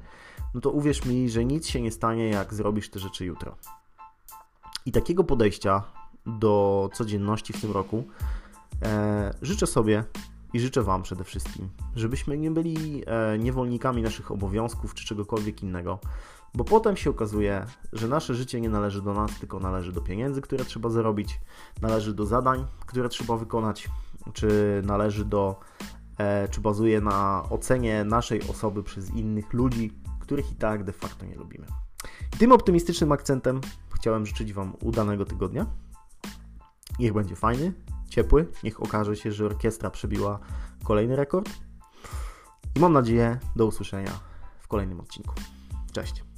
no 0.54 0.62
to 0.62 0.72
uwierz 0.72 1.06
mi, 1.06 1.30
że 1.30 1.46
nic 1.46 1.68
się 1.68 1.82
nie 1.82 1.92
stanie, 1.92 2.30
jak 2.30 2.54
zrobisz 2.54 2.90
te 2.90 3.00
rzeczy 3.00 3.26
jutro. 3.26 3.56
I 4.86 4.92
takiego 4.92 5.24
podejścia 5.24 5.84
do 6.26 6.90
codzienności 6.94 7.54
w 7.54 7.62
tym 7.62 7.72
roku 7.72 8.04
e, 8.82 9.34
życzę 9.42 9.68
sobie 9.68 10.04
i 10.54 10.60
życzę 10.60 10.84
Wam 10.84 11.04
przede 11.04 11.24
wszystkim, 11.24 11.70
żebyśmy 11.96 12.38
nie 12.38 12.52
byli 12.52 13.04
e, 13.08 13.38
niewolnikami 13.38 14.02
naszych 14.02 14.32
obowiązków 14.32 14.94
czy 14.94 15.06
czegokolwiek 15.06 15.64
innego, 15.64 16.00
bo 16.54 16.64
potem 16.64 16.98
się 16.98 17.10
okazuje, 17.10 17.66
że 17.94 18.08
nasze 18.08 18.36
życie 18.36 18.62
nie 18.62 18.70
należy 18.70 19.02
do 19.02 19.14
nas, 19.14 19.40
tylko 19.40 19.60
należy 19.60 19.92
do 19.92 20.02
pieniędzy, 20.02 20.42
które 20.42 20.66
trzeba 20.66 20.90
zarobić, 20.90 21.40
należy 21.82 22.14
do 22.14 22.26
zadań, 22.26 22.66
które 22.86 23.10
trzeba 23.10 23.38
wykonać, 23.38 23.90
czy 24.34 24.82
należy 24.86 25.26
do, 25.26 25.60
e, 26.18 26.48
czy 26.48 26.62
bazuje 26.62 27.02
na 27.02 27.44
ocenie 27.50 28.04
naszej 28.04 28.42
osoby 28.50 28.84
przez 28.84 29.10
innych 29.10 29.54
ludzi, 29.54 29.92
których 30.20 30.52
i 30.52 30.56
tak 30.56 30.84
de 30.84 30.92
facto 30.92 31.26
nie 31.26 31.36
lubimy. 31.36 31.66
I 32.36 32.38
tym 32.38 32.52
optymistycznym 32.52 33.12
akcentem 33.12 33.62
chciałem 33.96 34.26
życzyć 34.26 34.54
Wam 34.54 34.74
udanego 34.82 35.26
tygodnia. 35.26 35.66
Niech 37.00 37.14
będzie 37.14 37.36
fajny, 37.36 37.74
ciepły, 38.10 38.48
niech 38.64 38.84
okaże 38.84 39.16
się, 39.16 39.32
że 39.32 39.46
orkiestra 39.46 39.90
przebiła 39.90 40.40
kolejny 40.84 41.16
rekord. 41.16 41.50
I 42.76 42.80
mam 42.80 42.94
nadzieję 42.94 43.40
do 43.56 43.66
usłyszenia 43.66 44.12
w 44.60 44.68
kolejnym 44.68 45.00
odcinku. 45.00 45.34
Cześć. 45.92 46.35